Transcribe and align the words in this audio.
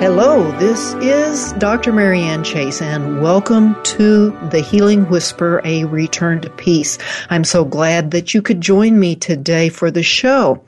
Hello, 0.00 0.50
this 0.58 0.92
is 0.94 1.52
Dr. 1.54 1.92
Marianne 1.92 2.42
Chase, 2.42 2.82
and 2.82 3.22
welcome 3.22 3.80
to 3.84 4.30
the 4.50 4.60
Healing 4.60 5.08
Whisper, 5.08 5.62
a 5.64 5.84
return 5.84 6.40
to 6.40 6.50
peace. 6.50 6.98
I'm 7.30 7.44
so 7.44 7.64
glad 7.64 8.10
that 8.10 8.34
you 8.34 8.42
could 8.42 8.60
join 8.60 8.98
me 8.98 9.14
today 9.14 9.68
for 9.68 9.92
the 9.92 10.02
show. 10.02 10.62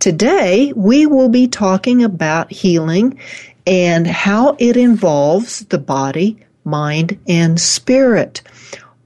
Today, 0.00 0.72
we 0.74 1.06
will 1.06 1.28
be 1.28 1.46
talking 1.46 2.02
about 2.02 2.50
healing 2.50 3.18
and 3.64 4.08
how 4.08 4.56
it 4.58 4.76
involves 4.76 5.60
the 5.66 5.78
body, 5.78 6.36
mind, 6.64 7.18
and 7.28 7.60
spirit. 7.60 8.42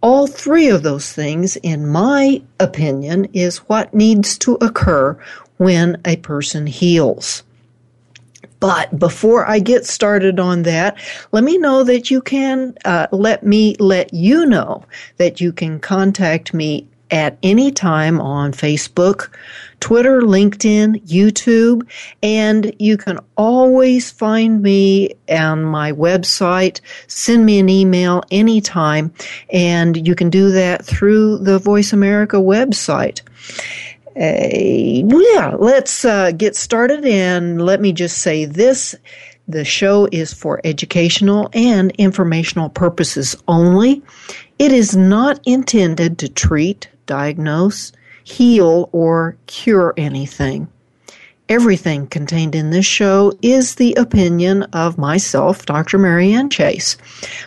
All 0.00 0.26
three 0.26 0.68
of 0.68 0.82
those 0.82 1.12
things, 1.12 1.56
in 1.56 1.86
my 1.86 2.42
opinion, 2.58 3.26
is 3.34 3.58
what 3.68 3.92
needs 3.92 4.38
to 4.38 4.54
occur 4.62 5.18
when 5.58 6.00
a 6.06 6.16
person 6.16 6.66
heals. 6.66 7.42
But 8.60 8.98
before 8.98 9.46
I 9.46 9.60
get 9.60 9.86
started 9.86 10.40
on 10.40 10.62
that, 10.64 10.98
let 11.32 11.44
me 11.44 11.58
know 11.58 11.84
that 11.84 12.10
you 12.10 12.20
can 12.20 12.74
uh, 12.84 13.06
let 13.12 13.44
me 13.44 13.76
let 13.78 14.12
you 14.12 14.46
know 14.46 14.84
that 15.16 15.40
you 15.40 15.52
can 15.52 15.78
contact 15.78 16.52
me 16.52 16.88
at 17.10 17.38
any 17.42 17.70
time 17.70 18.20
on 18.20 18.52
Facebook, 18.52 19.30
Twitter, 19.80 20.20
LinkedIn, 20.20 21.02
YouTube, 21.06 21.88
and 22.22 22.74
you 22.78 22.96
can 22.96 23.18
always 23.36 24.10
find 24.10 24.62
me 24.62 25.14
on 25.28 25.64
my 25.64 25.92
website. 25.92 26.80
Send 27.06 27.46
me 27.46 27.58
an 27.58 27.68
email 27.68 28.22
anytime, 28.30 29.12
and 29.52 30.06
you 30.06 30.14
can 30.14 30.30
do 30.30 30.50
that 30.50 30.84
through 30.84 31.38
the 31.38 31.58
Voice 31.58 31.92
America 31.92 32.36
website. 32.36 33.22
Uh, 34.18 34.48
yeah, 34.50 35.54
let's 35.58 36.04
uh, 36.04 36.32
get 36.32 36.56
started. 36.56 37.04
And 37.04 37.62
let 37.62 37.80
me 37.80 37.92
just 37.92 38.18
say 38.18 38.44
this 38.44 38.94
the 39.46 39.64
show 39.64 40.08
is 40.12 40.32
for 40.34 40.60
educational 40.64 41.48
and 41.54 41.90
informational 41.92 42.68
purposes 42.68 43.34
only. 43.48 44.02
It 44.58 44.72
is 44.72 44.96
not 44.96 45.40
intended 45.46 46.18
to 46.18 46.28
treat, 46.28 46.88
diagnose, 47.06 47.92
heal, 48.24 48.90
or 48.92 49.36
cure 49.46 49.94
anything. 49.96 50.68
Everything 51.48 52.06
contained 52.06 52.54
in 52.54 52.70
this 52.70 52.84
show 52.84 53.32
is 53.40 53.76
the 53.76 53.94
opinion 53.94 54.64
of 54.64 54.98
myself, 54.98 55.64
Dr. 55.64 55.96
Marianne 55.96 56.50
Chase. 56.50 56.98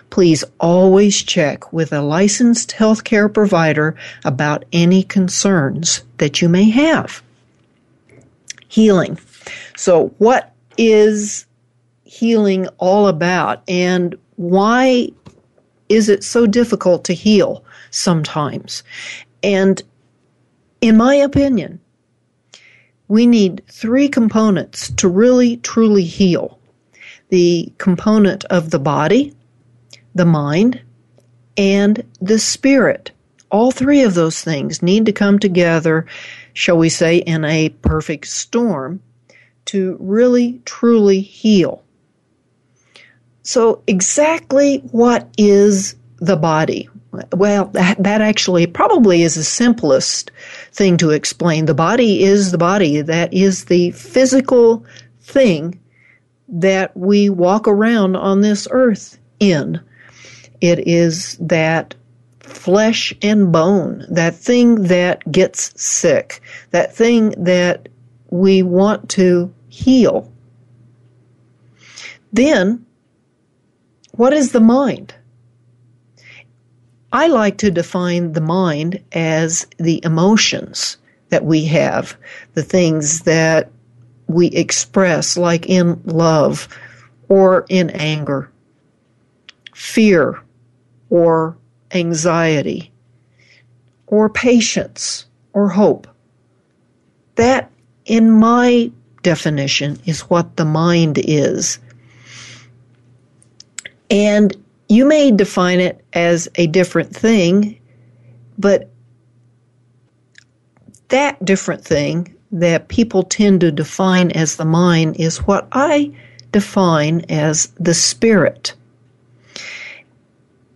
Please 0.10 0.44
always 0.60 1.22
check 1.22 1.72
with 1.72 1.94
a 1.94 2.02
licensed 2.02 2.72
healthcare 2.72 3.32
provider 3.32 3.96
about 4.26 4.66
any 4.74 5.04
concerns 5.04 6.04
that 6.18 6.42
you 6.42 6.50
may 6.50 6.68
have. 6.70 7.22
Healing. 8.68 9.20
So, 9.76 10.08
what 10.18 10.52
is 10.80 11.46
healing 12.04 12.68
all 12.80 13.08
about, 13.08 13.62
and 13.68 14.16
why 14.38 15.10
is 15.90 16.10
it 16.10 16.24
so 16.24 16.48
difficult 16.48 17.04
to 17.04 17.14
heal 17.14 17.64
sometimes? 17.92 18.82
And 19.44 19.84
in 20.80 20.98
my 20.98 21.14
opinion, 21.14 21.81
we 23.12 23.28
need 23.28 23.62
three 23.68 24.08
components 24.08 24.90
to 24.92 25.06
really 25.10 25.58
truly 25.58 26.06
heal 26.06 26.58
the 27.28 27.70
component 27.78 28.46
of 28.46 28.70
the 28.70 28.80
body, 28.80 29.36
the 30.16 30.24
mind, 30.24 30.80
and 31.58 32.06
the 32.22 32.40
spirit. 32.40 33.12
All 33.50 33.70
three 33.70 34.04
of 34.04 34.14
those 34.14 34.40
things 34.40 34.82
need 34.82 35.06
to 35.08 35.12
come 35.12 35.40
together, 35.40 36.06
shall 36.54 36.78
we 36.78 36.88
say, 36.88 37.18
in 37.18 37.44
a 37.44 37.68
perfect 37.82 38.28
storm 38.28 39.02
to 39.66 39.98
really 40.00 40.62
truly 40.64 41.20
heal. 41.20 41.84
So, 43.44 43.84
exactly 43.88 44.78
what 44.92 45.28
is 45.38 45.96
the 46.20 46.38
body? 46.38 46.88
Well, 47.34 47.66
that, 47.66 48.02
that 48.02 48.22
actually 48.22 48.68
probably 48.68 49.24
is 49.24 49.36
the 49.36 49.44
simplest 49.44 50.32
thing 50.72 50.98
to 50.98 51.10
explain. 51.10 51.66
The 51.66 51.74
body 51.74 52.24
is 52.24 52.52
the 52.52 52.58
body. 52.58 53.02
That 53.02 53.34
is 53.34 53.66
the 53.66 53.92
physical 53.92 54.86
thing 55.22 55.80
that 56.48 56.96
we 56.96 57.30
walk 57.30 57.68
around 57.68 58.16
on 58.16 58.42
this 58.42 58.68
earth 58.72 59.18
in. 59.40 59.82
It 60.62 60.88
is 60.88 61.38
that 61.42 61.96
flesh 62.40 63.14
and 63.22 63.52
bone, 63.52 64.06
that 64.10 64.36
thing 64.36 64.84
that 64.84 65.30
gets 65.32 65.82
sick, 65.82 66.42
that 66.72 66.96
thing 66.96 67.32
that 67.44 67.90
we 68.30 68.64
want 68.64 69.10
to 69.10 69.54
heal. 69.70 70.32
Then, 72.32 72.86
what 74.12 74.34
is 74.34 74.52
the 74.52 74.62
mind? 74.62 75.14
I 77.12 77.28
like 77.28 77.58
to 77.60 77.72
define 77.72 78.34
the 78.34 78.42
mind 78.42 79.04
as 79.12 79.68
the 79.78 80.04
emotions 80.04 80.98
that 81.30 81.44
we 81.44 81.66
have, 81.66 82.16
the 82.54 82.64
things 82.64 83.22
that 83.22 83.70
we 84.28 84.48
express, 84.48 85.38
like 85.38 85.68
in 85.68 86.02
love 86.06 86.68
or 87.28 87.66
in 87.70 87.90
anger, 87.92 88.50
fear 89.74 90.42
or 91.10 91.58
anxiety, 91.94 92.92
or 94.08 94.30
patience 94.30 95.26
or 95.54 95.70
hope. 95.70 96.08
That, 97.36 97.72
in 98.06 98.32
my 98.32 98.92
definition, 99.24 100.00
is 100.06 100.22
what 100.22 100.56
the 100.56 100.66
mind 100.66 101.20
is. 101.24 101.80
And 104.10 104.56
you 104.92 105.06
may 105.06 105.32
define 105.32 105.80
it 105.80 106.04
as 106.12 106.50
a 106.56 106.68
different 106.68 107.16
thing, 107.16 107.80
but 108.58 108.90
that 111.08 111.44
different 111.46 111.82
thing 111.82 112.36
that 112.52 112.90
people 112.90 113.24
tend 113.24 113.62
to 113.62 113.72
define 113.72 114.32
as 114.32 114.58
the 114.58 114.66
mind 114.66 115.16
is 115.18 115.38
what 115.48 115.66
I 115.72 116.12
define 116.52 117.24
as 117.30 117.68
the 117.80 117.94
spirit. 117.94 118.74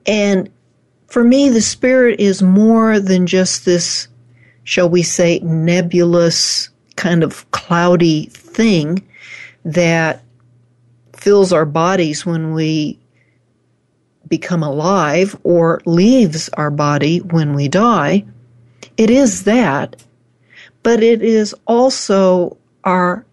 And 0.06 0.50
for 1.08 1.26
me, 1.26 1.50
the 1.50 1.60
spirit 1.60 2.18
is 2.18 2.42
more 2.42 3.02
than 3.02 3.28
just 3.28 3.66
this, 3.66 4.08
shall 4.64 4.90
we 4.90 5.04
say, 5.04 5.40
nebulous, 5.40 6.70
kind 6.96 7.22
of 7.22 7.52
cloudy 7.52 8.28
thing 8.28 9.06
that 9.66 10.24
fills 11.18 11.52
our 11.52 11.66
bodies 11.66 12.26
when 12.26 12.54
we 12.54 12.98
become 14.38 14.64
alive 14.64 15.38
or 15.44 15.82
leaves 15.86 16.50
our 16.58 16.70
body 16.70 17.20
when 17.20 17.54
we 17.54 17.70
die. 17.70 18.26
It 18.98 19.10
is 19.10 19.46
that, 19.46 20.04
but 20.84 21.02
it 21.02 21.22
is 21.22 21.56
also 21.66 22.58
our 22.84 23.26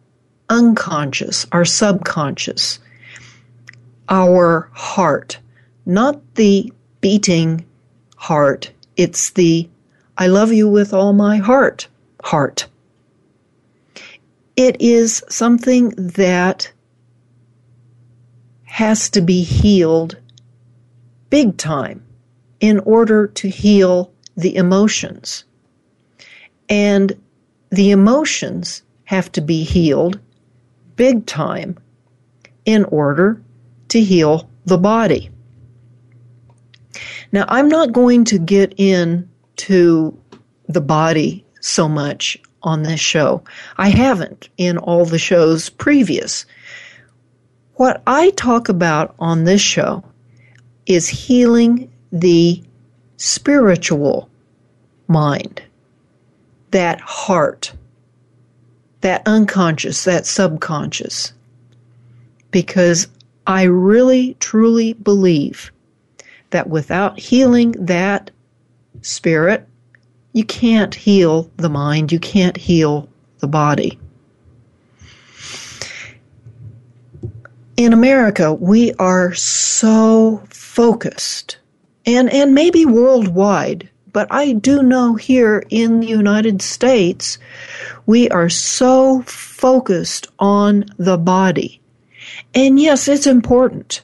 unconscious, 0.49 1.45
our 1.51 1.65
subconscious, 1.65 2.79
our 4.09 4.71
heart, 4.73 5.39
not 5.87 6.21
the 6.37 6.73
beating 7.01 7.65
heart, 8.17 8.71
it's 8.97 9.31
the 9.31 9.69
I 10.17 10.29
love 10.29 10.53
you 10.53 10.69
with 10.69 10.93
all 10.93 11.13
my 11.13 11.39
heart, 11.39 11.89
heart. 12.23 12.69
It 14.57 14.81
is 14.81 15.25
something 15.29 15.89
that 15.97 16.71
has 18.65 19.11
to 19.11 19.21
be 19.21 19.43
healed 19.43 20.17
big 21.33 21.57
time 21.57 22.05
in 22.61 22.79
order 22.81 23.27
to 23.27 23.49
heal 23.49 24.13
the 24.37 24.55
emotions. 24.55 25.45
And 26.69 27.19
the 27.71 27.91
emotions 27.91 28.83
have 29.05 29.33
to 29.33 29.41
be 29.41 29.63
healed 29.63 30.21
big 30.95 31.25
time 31.25 31.79
in 32.67 32.85
order 32.85 33.43
to 33.89 34.03
heal 34.03 34.47
the 34.67 34.77
body. 34.77 35.31
Now, 37.33 37.47
I'm 37.49 37.71
not 37.71 37.95
going 37.95 38.25
to 38.27 38.39
get 38.39 38.75
into 38.77 40.15
the 40.69 40.83
body 40.83 41.47
so 41.63 41.89
much 41.89 42.37
on 42.63 42.83
this 42.83 43.01
show. 43.01 43.43
I 43.79 43.89
haven't 43.89 44.51
in 44.59 44.77
all 44.77 45.07
the 45.07 45.19
shows 45.19 45.71
previous. 45.71 46.45
What 47.77 48.03
I 48.07 48.33
talk 48.33 48.69
about 48.69 49.15
on 49.19 49.45
this 49.45 49.63
show 49.63 50.05
is 50.87 51.09
healing 51.09 51.91
the 52.11 52.63
spiritual 53.17 54.29
mind, 55.09 55.63
that 56.71 57.01
heart, 57.01 57.73
that 59.01 59.23
unconscious, 59.27 60.05
that 60.05 60.27
subconscious. 60.27 61.33
Because 62.51 63.09
I 63.47 63.65
really, 63.65 64.37
truly 64.41 64.93
believe 64.95 65.73
that 66.51 66.69
without 66.69 67.19
healing 67.19 67.73
that 67.73 68.31
spirit, 69.01 69.67
you 70.33 70.45
can't 70.45 70.95
heal 70.95 71.51
the 71.57 71.69
mind, 71.69 72.13
you 72.13 72.19
can't 72.19 72.57
heal 72.57 73.09
the 73.39 73.49
body. 73.49 73.99
In 77.77 77.93
America, 77.95 78.53
we 78.53 78.93
are 78.95 79.33
so 79.33 80.43
focused, 80.51 81.57
and, 82.05 82.31
and 82.31 82.55
maybe 82.55 82.85
worldwide, 82.85 83.89
but 84.13 84.29
I 84.31 84.53
do 84.53 84.83
know 84.83 85.15
here 85.15 85.65
in 85.71 86.01
the 86.01 86.07
United 86.07 86.61
States, 86.61 87.39
we 88.05 88.29
are 88.29 88.51
so 88.51 89.23
focused 89.23 90.27
on 90.39 90.85
the 90.99 91.17
body. 91.17 91.81
And 92.55 92.79
yes, 92.79 93.09
it's 93.09 93.27
important. 93.27 94.03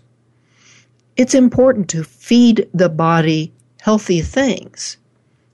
It's 1.16 1.34
important 1.34 1.90
to 1.90 2.04
feed 2.04 2.68
the 2.72 2.88
body 2.88 3.52
healthy 3.82 4.22
things. 4.22 4.96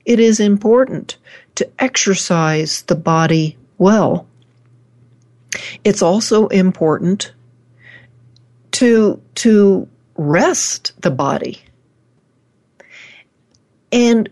It 0.05 0.19
is 0.19 0.39
important 0.39 1.17
to 1.55 1.69
exercise 1.79 2.83
the 2.83 2.95
body 2.95 3.57
well. 3.77 4.25
It's 5.83 6.01
also 6.01 6.47
important 6.47 7.33
to, 8.75 9.21
to 9.35 9.87
rest 10.17 10.91
the 11.01 11.11
body. 11.11 11.61
And 13.93 14.29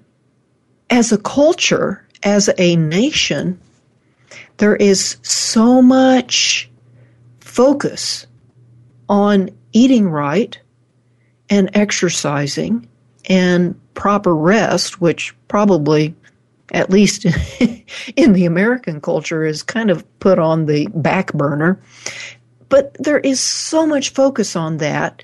as 0.89 1.13
a 1.13 1.17
culture, 1.17 2.05
as 2.23 2.49
a 2.57 2.75
nation, 2.75 3.57
there 4.57 4.75
is 4.75 5.15
so 5.21 5.81
much 5.81 6.69
focus 7.39 8.27
on 9.07 9.49
eating 9.71 10.09
right 10.09 10.59
and 11.49 11.69
exercising 11.73 12.85
and 13.29 13.79
proper 13.93 14.35
rest, 14.35 14.99
which 14.99 15.33
probably, 15.47 16.13
at 16.73 16.89
least 16.89 17.25
in 18.17 18.33
the 18.33 18.43
American 18.43 18.99
culture, 18.99 19.45
is 19.45 19.63
kind 19.63 19.89
of 19.89 20.03
put 20.19 20.37
on 20.37 20.65
the 20.65 20.87
back 20.95 21.31
burner. 21.31 21.79
But 22.69 22.95
there 22.99 23.19
is 23.19 23.39
so 23.39 23.85
much 23.85 24.09
focus 24.09 24.55
on 24.55 24.77
that. 24.77 25.23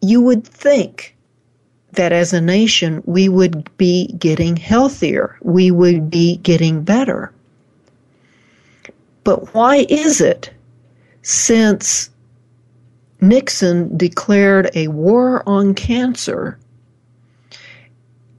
You 0.00 0.20
would 0.20 0.46
think 0.46 1.16
that 1.92 2.12
as 2.12 2.32
a 2.32 2.40
nation, 2.40 3.02
we 3.06 3.28
would 3.28 3.76
be 3.76 4.08
getting 4.18 4.56
healthier, 4.56 5.36
we 5.42 5.70
would 5.70 6.10
be 6.10 6.36
getting 6.38 6.82
better. 6.82 7.32
But 9.24 9.54
why 9.54 9.86
is 9.88 10.20
it 10.20 10.50
since 11.22 12.10
Nixon 13.20 13.96
declared 13.96 14.70
a 14.74 14.88
war 14.88 15.42
on 15.48 15.74
cancer. 15.74 16.58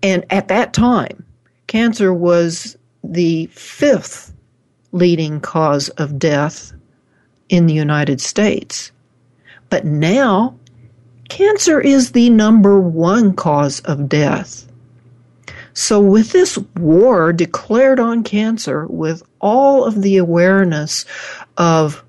And 0.02 0.26
at 0.30 0.48
that 0.48 0.74
time, 0.74 1.26
cancer 1.68 2.14
was 2.14 2.78
the 3.04 3.48
fifth 3.48 4.34
leading 4.92 5.42
cause 5.42 5.90
of 5.90 6.18
death 6.18 6.74
in 7.50 7.68
the 7.68 7.74
United 7.74 8.22
States. 8.22 8.92
But 9.70 9.86
now, 9.86 10.56
cancer 11.30 11.80
is 11.80 12.12
the 12.12 12.30
number 12.30 12.80
one 12.80 13.34
cause 13.34 13.80
of 13.82 14.10
death. 14.10 14.66
So, 15.74 16.00
with 16.02 16.32
this 16.32 16.58
war 16.78 17.32
declared 17.32 18.00
on 18.00 18.24
cancer, 18.24 18.86
with 18.88 19.24
all 19.40 19.86
of 19.86 20.02
the 20.02 20.18
awareness 20.18 21.06
of 21.58 22.04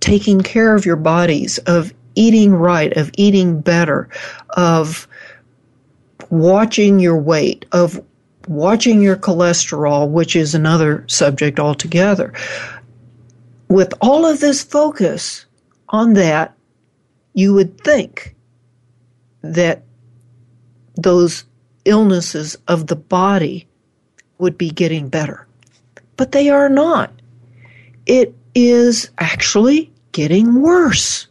taking 0.00 0.40
care 0.40 0.74
of 0.74 0.86
your 0.86 0.96
bodies, 0.96 1.58
of 1.58 1.92
eating 2.14 2.52
right, 2.54 2.96
of 2.96 3.10
eating 3.16 3.60
better, 3.60 4.08
of 4.50 5.08
watching 6.30 7.00
your 7.00 7.18
weight, 7.18 7.64
of 7.72 8.00
watching 8.48 9.02
your 9.02 9.16
cholesterol, 9.16 10.08
which 10.08 10.36
is 10.36 10.54
another 10.54 11.04
subject 11.08 11.58
altogether. 11.58 12.32
With 13.68 13.92
all 14.00 14.24
of 14.24 14.40
this 14.40 14.62
focus 14.62 15.46
on 15.88 16.14
that, 16.14 16.54
you 17.34 17.52
would 17.54 17.80
think 17.80 18.34
that 19.42 19.82
those 20.96 21.44
illnesses 21.84 22.56
of 22.68 22.86
the 22.86 22.96
body 22.96 23.66
would 24.38 24.56
be 24.58 24.70
getting 24.70 25.08
better. 25.08 25.46
But 26.16 26.32
they 26.32 26.48
are 26.48 26.68
not. 26.68 27.12
It 28.06 28.34
is 28.54 29.10
actually 29.18 29.92
getting 30.12 30.62
worse. 30.62 31.26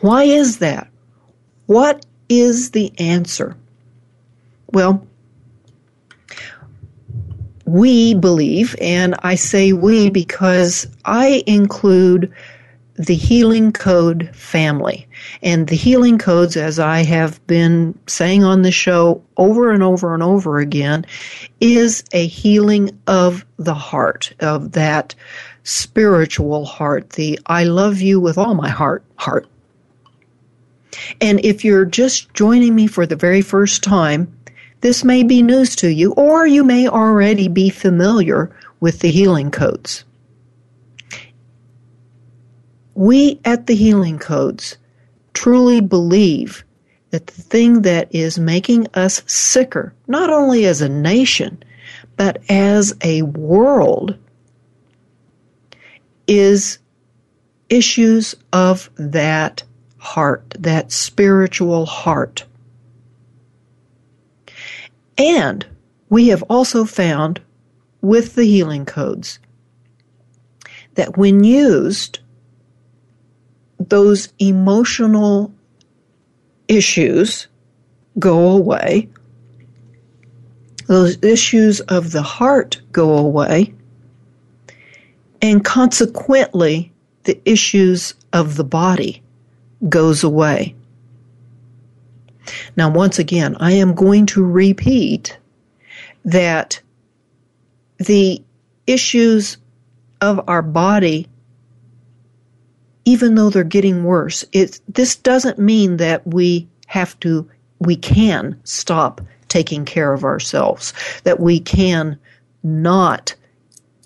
Why 0.00 0.24
is 0.24 0.58
that? 0.58 0.88
What 1.66 2.04
is 2.28 2.72
the 2.72 2.92
answer? 2.98 3.56
Well, 4.72 5.06
we 7.66 8.14
believe, 8.14 8.74
and 8.80 9.14
I 9.22 9.34
say 9.34 9.72
we 9.72 10.08
because 10.10 10.86
I 11.04 11.42
include 11.46 12.32
the 12.94 13.14
Healing 13.14 13.72
Code 13.72 14.30
family. 14.34 15.06
And 15.42 15.68
the 15.68 15.76
Healing 15.76 16.16
Codes, 16.16 16.56
as 16.56 16.78
I 16.78 17.02
have 17.02 17.44
been 17.46 17.98
saying 18.06 18.42
on 18.42 18.62
the 18.62 18.70
show 18.70 19.22
over 19.36 19.70
and 19.70 19.82
over 19.82 20.14
and 20.14 20.22
over 20.22 20.58
again, 20.58 21.04
is 21.60 22.02
a 22.12 22.26
healing 22.26 22.98
of 23.06 23.44
the 23.58 23.74
heart, 23.74 24.32
of 24.40 24.72
that 24.72 25.14
spiritual 25.64 26.64
heart, 26.64 27.10
the 27.10 27.38
I 27.46 27.64
love 27.64 28.00
you 28.00 28.20
with 28.20 28.38
all 28.38 28.54
my 28.54 28.68
heart 28.68 29.04
heart. 29.16 29.46
And 31.20 31.44
if 31.44 31.64
you're 31.64 31.84
just 31.84 32.32
joining 32.32 32.74
me 32.74 32.86
for 32.86 33.04
the 33.04 33.16
very 33.16 33.42
first 33.42 33.82
time, 33.82 34.32
this 34.80 35.04
may 35.04 35.22
be 35.22 35.42
news 35.42 35.74
to 35.76 35.92
you, 35.92 36.12
or 36.12 36.46
you 36.46 36.62
may 36.62 36.86
already 36.86 37.48
be 37.48 37.70
familiar 37.70 38.54
with 38.80 39.00
the 39.00 39.10
healing 39.10 39.50
codes. 39.50 40.04
We 42.94 43.40
at 43.44 43.66
the 43.66 43.74
healing 43.74 44.18
codes 44.18 44.76
truly 45.34 45.80
believe 45.80 46.64
that 47.10 47.26
the 47.26 47.42
thing 47.42 47.82
that 47.82 48.14
is 48.14 48.38
making 48.38 48.86
us 48.94 49.22
sicker, 49.26 49.94
not 50.06 50.30
only 50.30 50.66
as 50.66 50.80
a 50.80 50.88
nation, 50.88 51.62
but 52.16 52.42
as 52.48 52.94
a 53.02 53.22
world, 53.22 54.16
is 56.26 56.78
issues 57.68 58.34
of 58.52 58.90
that 58.96 59.62
heart, 59.98 60.54
that 60.58 60.92
spiritual 60.92 61.86
heart. 61.86 62.44
And 65.18 65.66
we 66.08 66.28
have 66.28 66.42
also 66.44 66.84
found 66.84 67.40
with 68.00 68.34
the 68.34 68.44
healing 68.44 68.84
codes 68.84 69.38
that 70.94 71.16
when 71.16 71.44
used, 71.44 72.20
those 73.78 74.32
emotional 74.38 75.52
issues 76.68 77.48
go 78.18 78.50
away, 78.50 79.08
those 80.86 81.18
issues 81.22 81.80
of 81.80 82.12
the 82.12 82.22
heart 82.22 82.80
go 82.92 83.16
away, 83.16 83.74
and 85.42 85.64
consequently, 85.64 86.92
the 87.24 87.40
issues 87.44 88.14
of 88.32 88.56
the 88.56 88.64
body 88.64 89.22
goes 89.88 90.24
away. 90.24 90.74
Now, 92.76 92.90
once 92.90 93.18
again, 93.18 93.56
I 93.58 93.72
am 93.72 93.94
going 93.94 94.26
to 94.26 94.44
repeat 94.44 95.38
that 96.24 96.80
the 97.98 98.42
issues 98.86 99.56
of 100.20 100.40
our 100.48 100.62
body, 100.62 101.28
even 103.04 103.34
though 103.34 103.50
they're 103.50 103.64
getting 103.64 104.04
worse, 104.04 104.44
it, 104.52 104.80
this 104.88 105.16
doesn't 105.16 105.58
mean 105.58 105.96
that 105.96 106.26
we 106.26 106.68
have 106.86 107.18
to, 107.20 107.48
we 107.78 107.96
can 107.96 108.60
stop 108.64 109.20
taking 109.48 109.84
care 109.84 110.12
of 110.12 110.24
ourselves, 110.24 110.92
that 111.24 111.40
we 111.40 111.60
can 111.60 112.18
not 112.62 113.34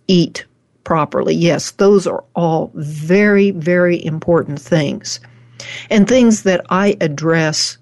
eat 0.07 0.45
properly. 0.85 1.35
Yes, 1.35 1.73
those 1.73 2.07
are 2.07 2.25
all 2.35 2.71
very, 2.75 3.50
very 3.53 4.05
important 4.05 4.61
things. 4.61 5.21
And 5.91 6.07
things 6.09 6.43
that 6.45 6.65
I 6.71 6.97
address 7.00 7.79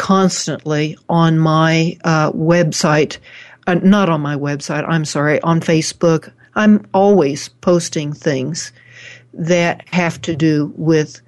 constantly 0.00 0.96
on 1.10 1.38
my 1.38 1.94
uh, 2.04 2.32
website, 2.32 3.18
uh, 3.66 3.74
not 3.74 4.08
on 4.08 4.22
my 4.22 4.34
website, 4.34 4.82
I'm 4.88 5.04
sorry, 5.04 5.38
on 5.42 5.60
Facebook. 5.60 6.32
I'm 6.54 6.86
always 6.94 7.50
posting 7.60 8.14
things 8.14 8.72
that 9.34 9.86
have 9.92 10.18
to 10.22 10.34
do 10.34 10.72
with 10.76 11.20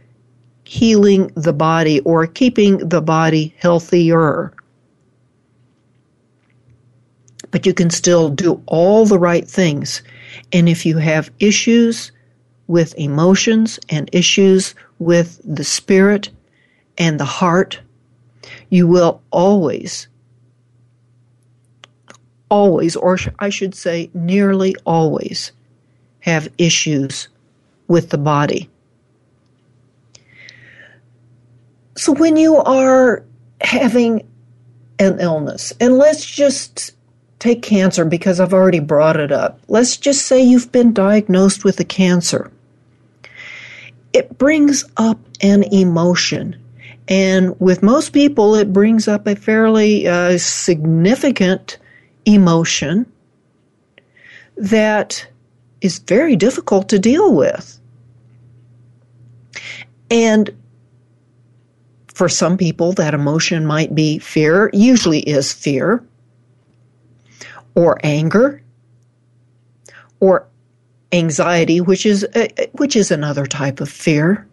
healing 0.64 1.31
the 1.35 1.52
body 1.52 2.00
or 2.00 2.26
keeping 2.26 2.79
the 2.79 3.02
body 3.02 3.55
healthier. 3.59 4.55
But 7.50 7.67
you 7.67 7.75
can 7.75 7.91
still 7.91 8.31
do 8.31 8.62
all 8.64 9.05
the 9.05 9.19
right 9.19 9.47
things. 9.47 10.02
And 10.50 10.67
if 10.67 10.87
you 10.87 10.97
have 10.97 11.31
issues 11.41 12.11
with 12.69 12.95
emotions 12.97 13.79
and 13.91 14.09
issues 14.14 14.75
with 14.99 15.43
the 15.45 15.62
spirit 15.62 16.31
and 16.97 17.21
the 17.21 17.26
heart, 17.26 17.79
you 18.73 18.87
will 18.87 19.21
always, 19.31 20.09
always, 22.49 22.97
or 22.97 23.19
I 23.38 23.50
should 23.50 23.75
say 23.75 24.11
nearly 24.14 24.75
always, 24.87 25.52
have 26.21 26.49
issues 26.57 27.29
with 27.87 28.09
the 28.09 28.17
body. 28.17 28.71
So 31.99 32.12
when 32.12 32.38
you 32.38 32.57
are 32.57 33.23
having 33.61 34.26
an 34.99 35.21
illness, 35.21 35.75
and 35.79 35.99
let's 35.99 36.25
just 36.25 36.93
take 37.41 37.61
cancer 37.61 38.07
because 38.07 38.41
I've 38.41 38.55
already 38.55 38.81
brought 38.81 39.21
it 39.21 39.33
up. 39.33 39.61
Let's 39.69 39.99
just 39.99 40.26
say 40.26 40.41
you've 40.41 40.73
been 40.73 40.95
diagnosed 40.95 41.62
with 41.62 41.79
a 41.79 41.85
cancer. 41.85 42.50
It 44.14 44.38
brings 44.38 44.83
up 44.97 45.19
an 45.43 45.64
emotion 45.64 46.62
and 47.12 47.54
with 47.61 47.83
most 47.83 48.14
people, 48.14 48.54
it 48.54 48.73
brings 48.73 49.07
up 49.07 49.26
a 49.26 49.37
fairly 49.37 50.09
uh, 50.09 50.38
significant 50.38 51.76
emotion 52.25 53.04
that 54.57 55.26
is 55.83 55.99
very 55.99 56.37
difficult 56.37 56.88
to 56.88 56.99
deal 56.99 57.35
with. 57.35 57.78
And 60.11 60.49
for 62.14 62.31
some 62.31 62.57
people, 62.57 62.95
that 62.95 63.12
emotion 63.12 63.66
might 63.66 63.95
be 63.95 64.19
fear, 64.19 64.71
usually 64.73 65.21
is 65.21 65.52
fear, 65.52 66.02
or 67.75 67.99
anger, 68.02 68.62
or 70.19 70.49
anxiety, 71.12 71.78
which 71.83 72.07
is, 72.07 72.25
uh, 72.35 72.49
which 72.73 72.97
is 72.97 73.11
another 73.11 73.45
type 73.45 73.83
of 73.83 73.90
fear 73.90 74.49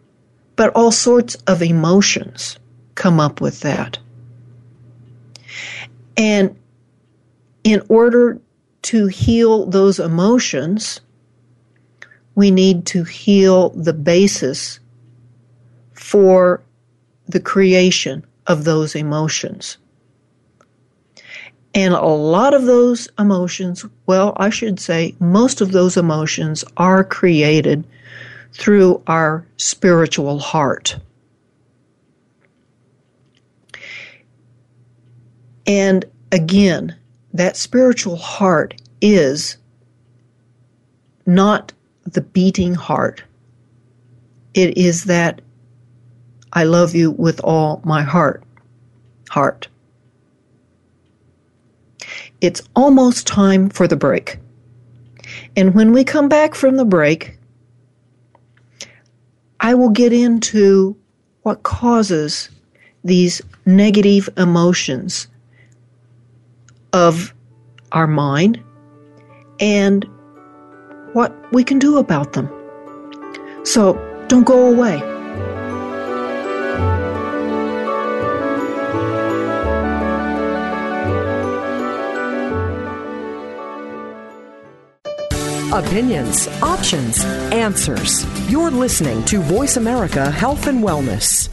but 0.60 0.76
all 0.76 0.92
sorts 0.92 1.36
of 1.48 1.64
emotions 1.64 2.60
come 2.96 3.18
up 3.18 3.40
with 3.40 3.62
that. 3.62 3.98
And 6.18 6.54
in 7.64 7.82
order 7.88 8.42
to 8.82 9.08
heal 9.08 9.68
those 9.68 10.02
emotions, 10.02 11.00
we 12.36 12.52
need 12.52 12.86
to 12.88 13.06
heal 13.06 13.70
the 13.70 13.94
basis 13.94 14.82
for 15.94 16.62
the 17.30 17.40
creation 17.40 18.26
of 18.46 18.66
those 18.66 18.96
emotions. 18.96 19.78
And 21.74 21.94
a 21.94 22.06
lot 22.06 22.54
of 22.54 22.66
those 22.66 23.08
emotions, 23.18 23.86
well, 24.08 24.34
I 24.36 24.50
should 24.50 24.78
say, 24.78 25.16
most 25.22 25.62
of 25.62 25.72
those 25.72 25.96
emotions 25.96 26.66
are 26.76 27.06
created 27.06 27.86
through 28.54 29.02
our 29.08 29.46
spiritual 29.58 30.40
heart. 30.40 30.98
And 35.66 36.06
again, 36.32 36.96
that 37.34 37.56
spiritual 37.56 38.16
heart 38.16 38.82
is 39.02 39.58
not 41.26 41.72
the 42.04 42.22
beating 42.22 42.74
heart. 42.74 43.24
It 44.54 44.78
is 44.78 45.04
that 45.06 45.42
I 46.54 46.64
love 46.64 46.96
you 46.96 47.12
with 47.12 47.40
all 47.44 47.82
my 47.86 48.02
heart. 48.02 48.44
Heart. 49.30 49.68
It's 52.42 52.62
almost 52.76 53.28
time 53.28 53.70
for 53.70 53.88
the 53.88 53.96
break. 53.96 54.40
And 55.56 55.76
when 55.76 55.92
we 55.92 56.04
come 56.04 56.30
back 56.30 56.56
from 56.56 56.78
the 56.78 56.86
break, 56.86 57.39
I 59.62 59.74
will 59.74 59.90
get 59.90 60.14
into 60.14 60.96
what 61.44 61.64
causes 61.64 62.50
these 63.04 63.42
negative 63.66 64.30
emotions 64.38 65.28
of 66.94 67.34
our 67.92 68.08
mind 68.08 68.62
and 69.60 70.06
what 71.14 71.34
we 71.52 71.64
can 71.64 71.80
do 71.80 71.98
about 71.98 72.34
them. 72.34 72.50
So 73.64 73.94
don't 74.28 74.46
go 74.46 74.68
away. 74.68 75.09
Opinions, 85.72 86.48
options, 86.64 87.24
answers. 87.54 88.26
You're 88.50 88.72
listening 88.72 89.24
to 89.26 89.40
Voice 89.40 89.78
America 89.78 90.32
Health 90.32 90.66
and 90.66 90.84
Wellness. 90.84 91.48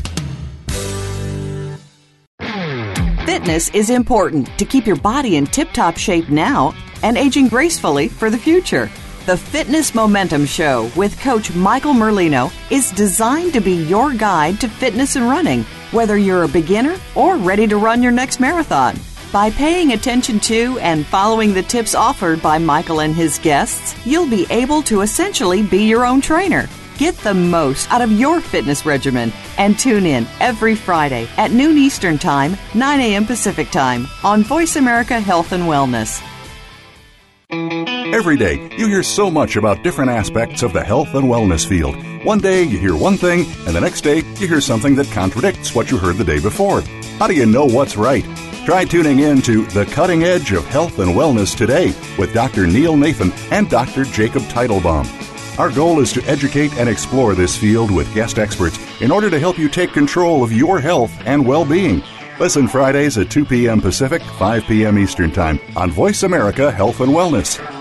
Fitness 3.27 3.69
is 3.75 3.91
important 3.91 4.49
to 4.59 4.65
keep 4.65 4.87
your 4.87 4.97
body 4.97 5.37
in 5.37 5.47
tip 5.47 5.71
top 5.73 5.99
shape 5.99 6.31
now 6.31 6.73
and 7.03 7.19
aging 7.19 7.49
gracefully 7.49 8.09
for 8.09 8.31
the 8.31 8.39
future. 8.39 8.91
The 9.27 9.37
Fitness 9.37 9.95
Momentum 9.95 10.47
Show 10.47 10.91
with 10.97 11.21
Coach 11.21 11.55
Michael 11.55 11.93
Merlino 11.93 12.51
is 12.73 12.93
designed 12.93 13.53
to 13.53 13.61
be 13.61 13.85
your 13.85 14.15
guide 14.15 14.59
to 14.63 14.69
fitness 14.69 15.17
and 15.17 15.27
running, 15.27 15.63
whether 15.91 16.17
you're 16.17 16.45
a 16.45 16.49
beginner 16.49 16.97
or 17.15 17.37
ready 17.37 17.67
to 17.67 17.77
run 17.77 18.03
your 18.03 18.13
next 18.13 18.41
marathon. 18.41 18.97
By 19.37 19.51
paying 19.51 19.93
attention 19.93 20.41
to 20.49 20.79
and 20.79 21.05
following 21.05 21.53
the 21.53 21.63
tips 21.63 21.95
offered 21.95 22.41
by 22.41 22.57
Michael 22.57 23.03
and 23.03 23.15
his 23.15 23.39
guests, 23.39 23.95
you'll 24.07 24.31
be 24.31 24.47
able 24.49 24.81
to 24.85 25.03
essentially 25.03 25.63
be 25.63 25.83
your 25.85 26.07
own 26.07 26.23
trainer. 26.23 26.71
Get 26.97 27.19
the 27.19 27.35
most 27.35 27.93
out 27.93 28.01
of 28.01 28.11
your 28.11 28.41
fitness 28.41 28.87
regimen 28.87 29.31
and 29.59 29.79
tune 29.79 30.07
in 30.07 30.27
every 30.41 30.75
Friday 30.75 31.29
at 31.37 31.51
noon 31.51 31.77
Eastern 31.77 32.17
Time, 32.17 32.57
9 32.73 32.99
a.m. 32.99 33.27
Pacific 33.27 33.71
Time 33.71 34.07
on 34.25 34.43
Voice 34.43 34.77
America 34.77 35.21
Health 35.21 35.53
and 35.53 35.65
Wellness. 35.65 36.23
Every 38.15 38.39
day, 38.39 38.55
you 38.79 38.89
hear 38.89 39.03
so 39.03 39.31
much 39.31 39.57
about 39.57 39.83
different 39.83 40.13
aspects 40.13 40.63
of 40.63 40.73
the 40.73 40.83
health 40.83 41.15
and 41.15 41.27
wellness 41.27 41.69
field. 41.69 41.95
One 42.25 42.39
day, 42.39 42.63
you 42.63 42.79
hear 42.79 42.97
one 42.97 43.19
thing, 43.19 43.41
and 43.67 43.77
the 43.77 43.83
next 43.83 44.01
day, 44.01 44.23
you 44.39 44.49
hear 44.49 44.63
something 44.63 44.95
that 44.95 45.11
contradicts 45.11 45.75
what 45.75 45.91
you 45.91 45.99
heard 45.99 46.17
the 46.17 46.25
day 46.25 46.41
before. 46.41 46.81
How 47.19 47.27
do 47.27 47.35
you 47.35 47.45
know 47.45 47.67
what's 47.67 47.99
right? 47.99 48.25
Try 48.67 48.85
tuning 48.85 49.21
in 49.21 49.43
to 49.43 49.65
The 49.67 49.87
Cutting 49.87 50.25
Edge 50.25 50.51
of 50.51 50.67
Health 50.67 50.99
and 50.99 51.13
Wellness 51.13 51.57
today 51.57 51.95
with 52.19 52.35
Dr. 52.35 52.67
Neil 52.67 52.97
Nathan 52.97 53.31
and 53.53 53.71
Dr. 53.71 54.03
Jacob 54.03 54.43
Teitelbaum. 54.43 55.07
Our 55.57 55.71
goal 55.71 56.01
is 56.01 56.13
to 56.15 56.23
educate 56.25 56.77
and 56.77 56.89
explore 56.89 57.37
this 57.37 57.57
field 57.57 57.93
with 57.93 58.13
guest 58.13 58.41
experts 58.41 58.77
in 59.01 59.13
order 59.13 59.31
to 59.31 59.39
help 59.39 59.57
you 59.57 59.69
take 59.69 59.93
control 59.93 60.43
of 60.43 60.53
your 60.53 60.81
health 60.81 61.17
and 61.27 61.47
well 61.47 61.65
being. 61.65 62.03
Listen 62.41 62.67
Fridays 62.67 63.17
at 63.19 63.31
2 63.31 63.45
p.m. 63.45 63.81
Pacific, 63.81 64.21
5 64.21 64.65
p.m. 64.65 64.99
Eastern 64.99 65.31
Time 65.31 65.61
on 65.77 65.93
Voice 65.93 66.25
America 66.25 66.73
Health 66.73 66.99
and 67.01 67.13
Wellness. 67.13 67.76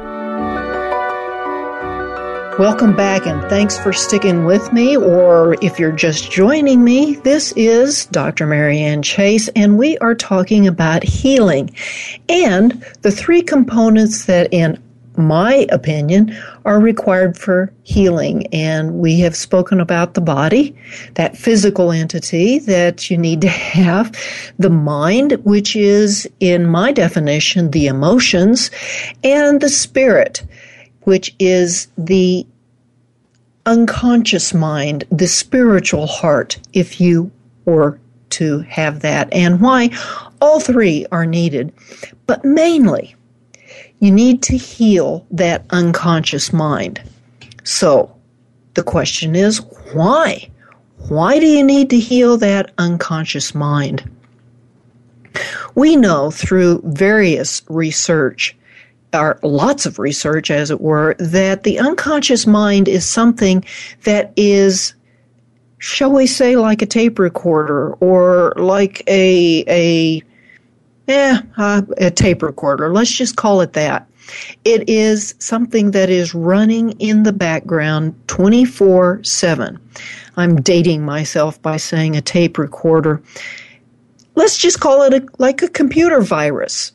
Welcome 2.57 2.95
back 2.95 3.27
and 3.27 3.47
thanks 3.47 3.77
for 3.77 3.93
sticking 3.93 4.45
with 4.45 4.74
me. 4.74 4.97
Or 4.97 5.55
if 5.62 5.77
you're 5.77 5.91
just 5.91 6.31
joining 6.31 6.83
me, 6.83 7.17
this 7.17 7.51
is 7.55 8.07
Dr. 8.07 8.47
Marianne 8.47 9.03
Chase 9.03 9.50
and 9.50 9.77
we 9.77 10.00
are 10.00 10.15
talking 10.15 10.65
about 10.65 11.03
healing 11.03 11.69
and 12.27 12.83
the 13.03 13.12
three 13.12 13.43
components 13.43 14.25
that, 14.25 14.51
in 14.51 14.81
my 15.15 15.67
opinion, 15.71 16.35
are 16.65 16.79
required 16.79 17.38
for 17.38 17.72
healing. 17.84 18.48
And 18.48 18.95
we 18.95 19.19
have 19.19 19.36
spoken 19.36 19.79
about 19.79 20.15
the 20.15 20.22
body, 20.22 20.75
that 21.13 21.38
physical 21.38 21.91
entity 21.91 22.60
that 22.60 23.10
you 23.10 23.17
need 23.17 23.41
to 23.41 23.48
have, 23.48 24.15
the 24.60 24.69
mind, 24.69 25.34
which 25.43 25.75
is, 25.75 26.27
in 26.39 26.65
my 26.65 26.91
definition, 26.91 27.72
the 27.72 27.88
emotions, 27.88 28.72
and 29.24 29.62
the 29.62 29.69
spirit 29.69 30.43
which 31.05 31.34
is 31.39 31.88
the 31.98 32.45
unconscious 33.65 34.53
mind, 34.53 35.05
the 35.10 35.27
spiritual 35.27 36.07
heart, 36.07 36.60
if 36.74 37.00
you 37.00 37.31
were 37.63 38.00
to 38.31 38.60
have 38.62 39.00
that, 39.00 39.31
and 39.31 39.62
why 39.62 39.89
all 40.41 40.60
three 40.60 41.05
are 41.12 41.25
needed. 41.25 41.72
But 42.27 42.43
mainly, 42.43 43.14
you 44.05 44.12
need 44.12 44.43
to 44.43 44.55
heal 44.55 45.25
that 45.31 45.65
unconscious 45.71 46.53
mind. 46.53 47.01
So, 47.63 48.15
the 48.75 48.83
question 48.83 49.35
is 49.35 49.62
why? 49.93 50.50
Why 51.09 51.39
do 51.39 51.47
you 51.47 51.63
need 51.63 51.89
to 51.89 52.00
heal 52.00 52.38
that 52.38 52.71
unconscious 52.77 53.55
mind? 53.55 54.07
We 55.74 55.95
know 55.95 56.29
through 56.29 56.81
various 56.85 57.63
research 57.67 58.55
are 59.13 59.39
lots 59.43 59.85
of 59.85 59.97
research, 59.97 60.51
as 60.51 60.69
it 60.69 60.81
were, 60.81 61.15
that 61.17 61.63
the 61.63 61.79
unconscious 61.79 62.45
mind 62.45 62.88
is 62.88 63.07
something 63.07 63.63
that 64.03 64.33
is, 64.35 64.93
shall 65.79 66.12
we 66.12 66.27
say, 66.27 66.57
like 66.57 66.81
a 66.81 66.85
tape 66.85 67.17
recorder 67.17 67.93
or 67.95 68.53
like 68.57 69.01
a 69.07 69.63
a 69.67 70.21
eh, 71.07 71.39
uh, 71.57 71.81
a 71.97 72.12
tape 72.12 72.41
recorder. 72.41 72.91
Let's 72.91 73.12
just 73.12 73.35
call 73.35 73.62
it 73.62 73.74
that. 73.74 74.07
It 74.63 74.89
is 74.89 75.35
something 75.39 75.91
that 75.91 76.09
is 76.09 76.33
running 76.33 76.91
in 77.00 77.24
the 77.24 77.33
background 77.33 78.15
24 78.27 79.24
7. 79.24 79.79
I'm 80.38 80.55
dating 80.62 81.03
myself 81.05 81.62
by 81.62 81.77
saying 81.77 82.15
a 82.15 82.21
tape 82.21 82.57
recorder. 82.57 83.21
Let's 84.35 84.57
just 84.57 84.79
call 84.79 85.03
it 85.03 85.13
a, 85.13 85.25
like 85.38 85.62
a 85.62 85.69
computer 85.69 86.21
virus. 86.21 86.91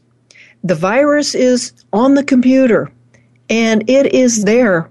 The 0.62 0.74
virus 0.74 1.34
is 1.34 1.72
on 1.92 2.14
the 2.14 2.24
computer 2.24 2.90
and 3.48 3.88
it 3.88 4.14
is 4.14 4.44
there 4.44 4.90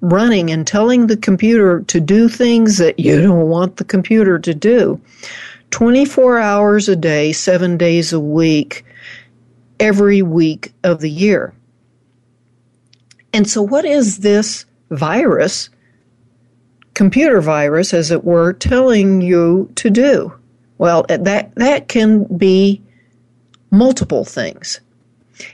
running 0.00 0.50
and 0.50 0.66
telling 0.66 1.06
the 1.06 1.16
computer 1.16 1.80
to 1.82 2.00
do 2.00 2.28
things 2.28 2.78
that 2.78 2.98
you 2.98 3.20
don't 3.20 3.48
want 3.48 3.76
the 3.76 3.84
computer 3.84 4.38
to 4.38 4.54
do 4.54 4.98
24 5.70 6.38
hours 6.38 6.88
a 6.88 6.96
day, 6.96 7.32
seven 7.32 7.76
days 7.76 8.12
a 8.12 8.20
week, 8.20 8.84
every 9.78 10.22
week 10.22 10.72
of 10.84 11.00
the 11.00 11.10
year. 11.10 11.54
And 13.32 13.48
so, 13.48 13.62
what 13.62 13.84
is 13.84 14.18
this 14.18 14.66
virus, 14.90 15.70
computer 16.94 17.40
virus, 17.40 17.94
as 17.94 18.10
it 18.10 18.24
were, 18.24 18.52
telling 18.52 19.20
you 19.20 19.70
to 19.76 19.90
do? 19.90 20.32
Well, 20.78 21.04
that, 21.08 21.54
that 21.54 21.88
can 21.88 22.24
be 22.36 22.82
multiple 23.70 24.24
things. 24.24 24.80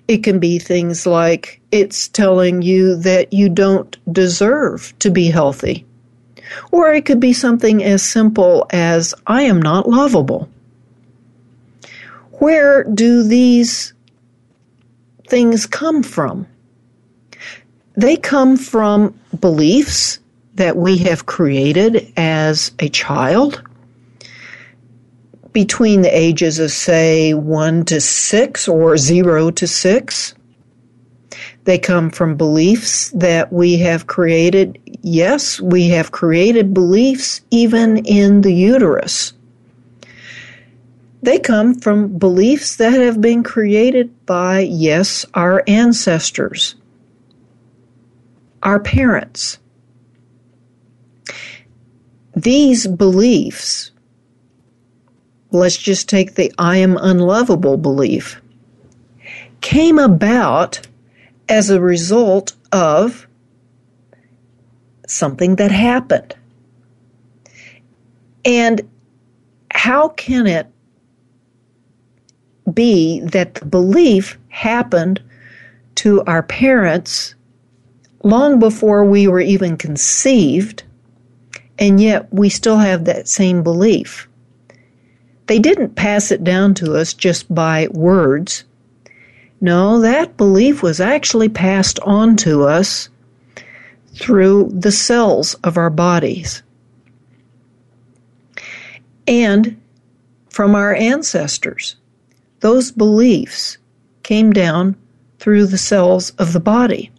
It 0.08 0.24
can 0.24 0.38
be 0.38 0.58
things 0.58 1.06
like 1.06 1.60
it's 1.70 2.08
telling 2.08 2.62
you 2.62 2.96
that 2.96 3.32
you 3.32 3.48
don't 3.48 3.96
deserve 4.12 4.94
to 5.00 5.10
be 5.10 5.26
healthy. 5.26 5.84
Or 6.70 6.92
it 6.92 7.04
could 7.04 7.20
be 7.20 7.32
something 7.32 7.82
as 7.82 8.02
simple 8.02 8.66
as, 8.70 9.14
I 9.26 9.42
am 9.42 9.60
not 9.60 9.88
lovable. 9.88 10.48
Where 12.32 12.84
do 12.84 13.22
these 13.22 13.92
things 15.28 15.66
come 15.66 16.02
from? 16.02 16.46
They 17.94 18.16
come 18.16 18.56
from 18.56 19.18
beliefs 19.40 20.18
that 20.54 20.76
we 20.76 20.98
have 20.98 21.26
created 21.26 22.12
as 22.16 22.72
a 22.78 22.88
child 22.88 23.62
between 25.52 26.02
the 26.02 26.14
ages 26.14 26.58
of, 26.58 26.70
say, 26.70 27.32
1 27.32 27.84
to 27.86 28.00
6 28.00 28.68
or 28.68 28.96
0 28.98 29.50
to 29.52 29.66
6. 29.66 30.34
They 31.64 31.78
come 31.78 32.10
from 32.10 32.36
beliefs 32.36 33.10
that 33.10 33.52
we 33.52 33.78
have 33.78 34.06
created. 34.06 34.78
Yes, 35.02 35.60
we 35.60 35.88
have 35.88 36.12
created 36.12 36.74
beliefs 36.74 37.40
even 37.50 37.98
in 37.98 38.40
the 38.40 38.52
uterus. 38.52 39.32
They 41.22 41.38
come 41.38 41.74
from 41.74 42.18
beliefs 42.18 42.76
that 42.76 43.00
have 43.00 43.20
been 43.20 43.42
created 43.42 44.26
by, 44.26 44.60
yes, 44.60 45.26
our 45.34 45.62
ancestors, 45.66 46.76
our 48.62 48.78
parents. 48.78 49.58
These 52.34 52.86
beliefs 52.86 53.90
let's 55.50 55.76
just 55.76 56.08
take 56.08 56.34
the 56.34 56.52
I 56.58 56.78
am 56.78 56.96
unlovable 57.00 57.76
belief, 57.76 58.40
came 59.60 59.98
about 59.98 60.86
as 61.48 61.70
a 61.70 61.80
result 61.80 62.54
of 62.72 63.25
something 65.06 65.56
that 65.56 65.70
happened. 65.70 66.34
And 68.44 68.80
how 69.72 70.08
can 70.10 70.46
it 70.46 70.66
be 72.72 73.20
that 73.20 73.54
the 73.54 73.64
belief 73.64 74.38
happened 74.48 75.20
to 75.96 76.22
our 76.24 76.42
parents 76.42 77.34
long 78.22 78.58
before 78.58 79.04
we 79.04 79.26
were 79.28 79.40
even 79.40 79.76
conceived, 79.76 80.82
and 81.78 82.00
yet 82.00 82.32
we 82.32 82.48
still 82.48 82.78
have 82.78 83.04
that 83.04 83.28
same 83.28 83.62
belief? 83.62 84.28
They 85.46 85.58
didn't 85.58 85.94
pass 85.94 86.30
it 86.30 86.42
down 86.42 86.74
to 86.74 86.94
us 86.94 87.14
just 87.14 87.52
by 87.54 87.88
words. 87.92 88.64
No, 89.60 90.00
that 90.00 90.36
belief 90.36 90.82
was 90.82 91.00
actually 91.00 91.48
passed 91.48 91.98
on 92.00 92.36
to 92.38 92.64
us 92.64 93.08
through 94.16 94.70
the 94.72 94.92
cells 94.92 95.54
of 95.62 95.76
our 95.76 95.90
bodies. 95.90 96.62
And 99.26 99.80
from 100.48 100.74
our 100.74 100.94
ancestors. 100.94 101.96
Those 102.60 102.90
beliefs 102.90 103.76
came 104.22 104.52
down 104.52 104.96
through 105.38 105.66
the 105.66 105.78
cells 105.78 106.30
of 106.38 106.54
the 106.54 106.60
body. 106.60 107.10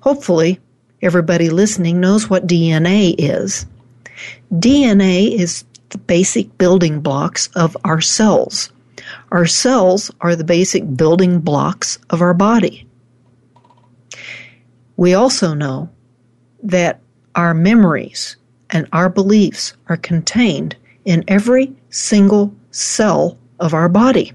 Hopefully, 0.00 0.60
everybody 1.02 1.50
listening 1.50 1.98
knows 1.98 2.30
what 2.30 2.46
DNA 2.46 3.16
is. 3.18 3.66
DNA 4.52 5.32
is 5.32 5.64
the 5.88 5.98
basic 5.98 6.56
building 6.56 7.00
blocks 7.00 7.48
of 7.56 7.76
our 7.84 8.00
cells. 8.00 8.70
Our 9.32 9.46
cells 9.46 10.10
are 10.20 10.36
the 10.36 10.44
basic 10.44 10.96
building 10.96 11.40
blocks 11.40 11.98
of 12.10 12.22
our 12.22 12.34
body. 12.34 12.86
We 15.02 15.14
also 15.14 15.52
know 15.52 15.90
that 16.62 17.00
our 17.34 17.54
memories 17.54 18.36
and 18.70 18.86
our 18.92 19.08
beliefs 19.08 19.72
are 19.88 19.96
contained 19.96 20.76
in 21.04 21.24
every 21.26 21.74
single 21.90 22.54
cell 22.70 23.36
of 23.58 23.74
our 23.74 23.88
body, 23.88 24.32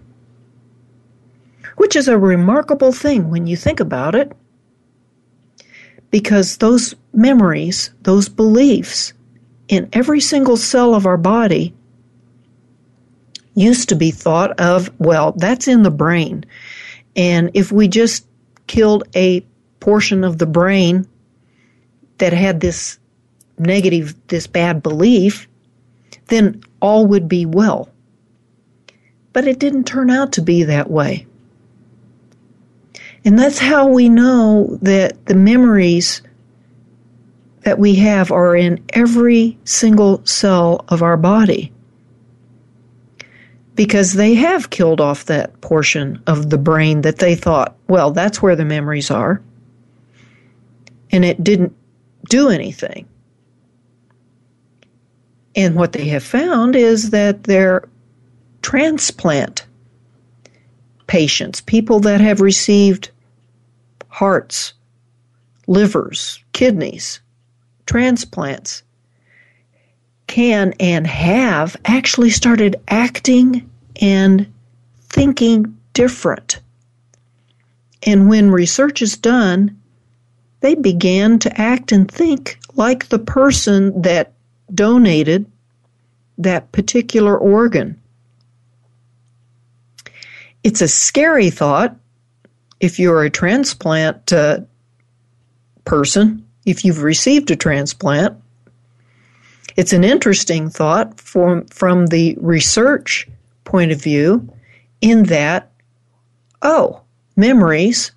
which 1.78 1.96
is 1.96 2.10
a 2.10 2.18
remarkable 2.18 2.92
thing 2.92 3.30
when 3.30 3.48
you 3.48 3.56
think 3.56 3.80
about 3.80 4.14
it, 4.14 4.34
because 6.12 6.58
those 6.58 6.94
memories, 7.14 7.92
those 8.02 8.28
beliefs, 8.28 9.14
in 9.70 9.88
every 9.94 10.20
single 10.20 10.58
cell 10.58 10.94
of 10.94 11.06
our 11.06 11.16
body 11.16 11.74
used 13.56 13.88
to 13.88 13.96
be 13.96 14.12
thought 14.12 14.60
of, 14.60 14.92
well, 15.00 15.32
that's 15.32 15.70
in 15.70 15.84
the 15.84 15.92
brain. 15.92 16.44
And 17.16 17.52
if 17.54 17.72
we 17.72 17.88
just 17.88 18.28
killed 18.68 19.06
a 19.16 19.46
portion 19.80 20.24
of 20.24 20.38
the 20.38 20.46
brain 20.46 21.08
that 22.18 22.34
had 22.34 22.60
this 22.60 23.00
negative, 23.58 24.16
this 24.28 24.48
bad 24.48 24.84
belief, 24.84 25.48
then 26.28 26.62
all 26.82 27.06
would 27.08 27.28
be 27.28 27.46
well. 27.46 27.90
But 29.34 29.48
it 29.48 29.60
didn't 29.60 29.86
turn 29.86 30.10
out 30.10 30.34
to 30.34 30.42
be 30.42 30.64
that 30.64 30.90
way. 30.90 31.26
And 33.24 33.38
that's 33.38 33.60
how 33.60 33.88
we 33.88 34.10
know 34.10 34.78
that 34.82 35.26
the 35.26 35.36
memories 35.36 36.22
that 37.62 37.80
we 37.80 37.96
have 37.96 38.32
are 38.32 38.56
in 38.56 38.84
every 38.94 39.58
single 39.66 40.26
cell 40.26 40.86
of 40.88 41.04
our 41.04 41.18
body. 41.18 41.72
Because 43.76 44.14
they 44.14 44.34
have 44.36 44.70
killed 44.70 45.02
off 45.02 45.26
that 45.26 45.60
portion 45.62 46.24
of 46.26 46.50
the 46.50 46.58
brain 46.58 47.02
that 47.02 47.20
they 47.20 47.36
thought, 47.36 47.76
well, 47.88 48.12
that's 48.12 48.42
where 48.42 48.56
the 48.56 48.66
memories 48.66 49.12
are. 49.12 49.42
And 51.12 51.24
it 51.24 51.44
didn't 51.44 51.74
do 52.30 52.50
anything. 52.50 53.08
And 55.56 55.76
what 55.76 55.94
they 55.94 56.08
have 56.10 56.24
found 56.24 56.76
is 56.76 57.10
that 57.10 57.44
their 57.44 57.88
transplant 58.62 59.66
patients, 61.08 61.62
people 61.62 62.00
that 62.02 62.22
have 62.22 62.42
received 62.42 63.10
hearts, 64.10 64.74
livers, 65.66 66.44
kidneys, 66.54 67.22
transplants 67.86 68.84
can 70.28 70.74
and 70.80 71.08
have 71.08 71.76
actually 71.86 72.30
started 72.30 72.76
acting 72.90 73.70
and 74.02 74.52
thinking 75.00 75.78
different. 75.94 76.60
And 78.04 78.30
when 78.30 78.52
research 78.52 79.02
is 79.02 79.18
done, 79.18 79.82
they 80.60 80.76
began 80.76 81.40
to 81.40 81.62
act 81.62 81.92
and 81.92 82.10
think 82.10 82.60
like 82.76 83.10
the 83.10 83.20
person 83.20 84.02
that 84.02 84.34
donated 84.74 85.46
that 86.38 86.72
particular 86.72 87.38
organ. 87.38 88.00
It's 90.64 90.82
a 90.82 90.88
scary 90.88 91.50
thought 91.50 91.96
if 92.80 93.00
you're 93.00 93.24
a 93.24 93.30
transplant 93.30 94.34
uh, 94.34 94.60
person 95.86 96.46
if 96.66 96.84
you've 96.84 97.02
received 97.02 97.50
a 97.50 97.56
transplant. 97.56 98.36
It's 99.78 99.94
an 99.94 100.04
interesting 100.04 100.70
thought 100.70 101.20
from, 101.20 101.66
from 101.68 102.08
the 102.08 102.36
research 102.42 103.28
point 103.64 103.92
of 103.92 104.02
view, 104.02 104.52
in 105.02 105.24
that, 105.24 105.72
oh, 106.62 107.02
memories 107.36 108.12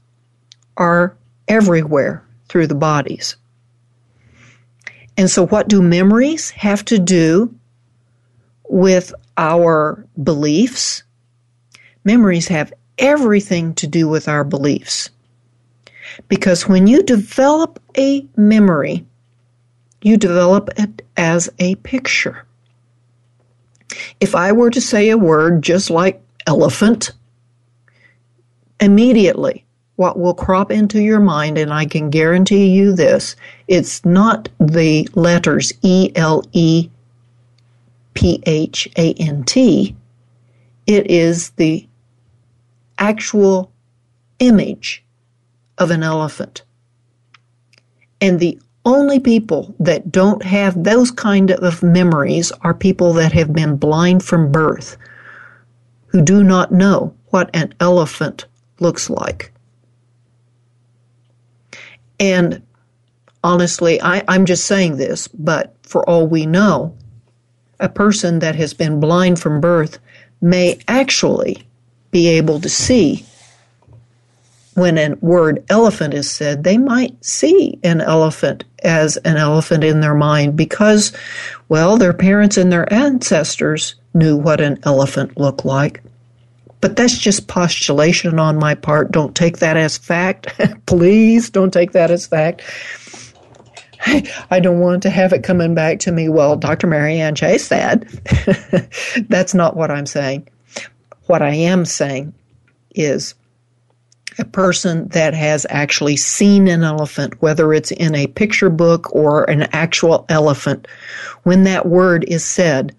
are 0.76 1.16
everywhere 1.46 2.24
through 2.50 2.66
the 2.66 2.74
bodies. 2.74 3.36
And 5.16 5.30
so, 5.30 5.46
what 5.46 5.68
do 5.68 5.80
memories 5.80 6.50
have 6.50 6.84
to 6.86 6.98
do 6.98 7.54
with 8.68 9.14
our 9.36 10.04
beliefs? 10.20 11.04
Memories 12.04 12.48
have 12.48 12.72
everything 12.98 13.74
to 13.74 13.86
do 13.86 14.08
with 14.08 14.28
our 14.28 14.42
beliefs. 14.42 15.10
Because 16.28 16.68
when 16.68 16.88
you 16.88 17.04
develop 17.04 17.80
a 17.96 18.26
memory, 18.36 19.06
you 20.02 20.16
develop 20.16 20.70
it 20.76 21.02
as 21.16 21.48
a 21.60 21.76
picture. 21.76 22.46
If 24.18 24.34
I 24.34 24.52
were 24.52 24.70
to 24.70 24.80
say 24.80 25.10
a 25.10 25.18
word 25.18 25.62
just 25.62 25.88
like 25.88 26.20
elephant, 26.46 27.12
immediately 28.80 29.64
what 30.00 30.18
will 30.18 30.32
crop 30.32 30.70
into 30.70 30.98
your 30.98 31.20
mind, 31.20 31.58
and 31.58 31.70
I 31.70 31.84
can 31.84 32.08
guarantee 32.08 32.68
you 32.68 32.94
this, 32.94 33.36
it's 33.68 34.02
not 34.02 34.48
the 34.58 35.06
letters 35.14 35.74
E 35.82 36.10
L 36.16 36.42
E 36.54 36.88
P 38.14 38.42
H 38.46 38.88
A 38.96 39.12
N 39.12 39.44
T, 39.44 39.94
it 40.86 41.10
is 41.10 41.50
the 41.50 41.86
actual 42.98 43.70
image 44.38 45.04
of 45.76 45.90
an 45.90 46.02
elephant. 46.02 46.62
And 48.22 48.40
the 48.40 48.58
only 48.86 49.20
people 49.20 49.74
that 49.80 50.10
don't 50.10 50.42
have 50.42 50.82
those 50.82 51.10
kind 51.10 51.50
of 51.50 51.82
memories 51.82 52.52
are 52.62 52.72
people 52.72 53.12
that 53.12 53.32
have 53.32 53.52
been 53.52 53.76
blind 53.76 54.24
from 54.24 54.50
birth, 54.50 54.96
who 56.06 56.22
do 56.22 56.42
not 56.42 56.72
know 56.72 57.14
what 57.26 57.50
an 57.52 57.74
elephant 57.80 58.46
looks 58.78 59.10
like. 59.10 59.52
And 62.20 62.62
honestly, 63.42 64.00
I, 64.00 64.22
I'm 64.28 64.44
just 64.44 64.66
saying 64.66 64.98
this, 64.98 65.26
but 65.26 65.74
for 65.82 66.08
all 66.08 66.26
we 66.26 66.46
know, 66.46 66.96
a 67.80 67.88
person 67.88 68.38
that 68.40 68.54
has 68.54 68.74
been 68.74 69.00
blind 69.00 69.40
from 69.40 69.60
birth 69.60 69.98
may 70.40 70.78
actually 70.86 71.66
be 72.10 72.28
able 72.28 72.60
to 72.60 72.68
see 72.68 73.24
when 74.74 74.98
a 74.98 75.14
word 75.16 75.64
elephant 75.68 76.14
is 76.14 76.30
said, 76.30 76.64
they 76.64 76.78
might 76.78 77.24
see 77.24 77.78
an 77.82 78.00
elephant 78.00 78.64
as 78.82 79.16
an 79.18 79.36
elephant 79.36 79.84
in 79.84 80.00
their 80.00 80.14
mind 80.14 80.56
because, 80.56 81.12
well, 81.68 81.96
their 81.96 82.12
parents 82.12 82.56
and 82.56 82.72
their 82.72 82.90
ancestors 82.92 83.96
knew 84.14 84.36
what 84.36 84.60
an 84.60 84.78
elephant 84.84 85.38
looked 85.38 85.64
like. 85.64 86.02
But 86.80 86.96
that's 86.96 87.18
just 87.18 87.46
postulation 87.46 88.38
on 88.38 88.58
my 88.58 88.74
part. 88.74 89.12
Don't 89.12 89.34
take 89.34 89.58
that 89.58 89.76
as 89.76 89.98
fact. 89.98 90.48
Please 90.86 91.50
don't 91.50 91.72
take 91.72 91.92
that 91.92 92.10
as 92.10 92.26
fact. 92.26 92.62
I 94.50 94.60
don't 94.60 94.80
want 94.80 95.02
to 95.02 95.10
have 95.10 95.32
it 95.32 95.44
coming 95.44 95.74
back 95.74 95.98
to 96.00 96.12
me, 96.12 96.28
well, 96.28 96.56
Dr. 96.56 96.86
Marianne 96.86 97.34
Chase 97.34 97.66
said. 97.66 98.08
that's 99.28 99.54
not 99.54 99.76
what 99.76 99.90
I'm 99.90 100.06
saying. 100.06 100.48
What 101.26 101.42
I 101.42 101.54
am 101.54 101.84
saying 101.84 102.32
is 102.94 103.34
a 104.38 104.44
person 104.44 105.08
that 105.08 105.34
has 105.34 105.66
actually 105.68 106.16
seen 106.16 106.66
an 106.66 106.82
elephant, 106.82 107.40
whether 107.42 107.72
it's 107.74 107.92
in 107.92 108.14
a 108.14 108.26
picture 108.26 108.70
book 108.70 109.14
or 109.14 109.48
an 109.50 109.62
actual 109.72 110.24
elephant, 110.28 110.88
when 111.42 111.64
that 111.64 111.86
word 111.86 112.24
is 112.26 112.44
said, 112.44 112.96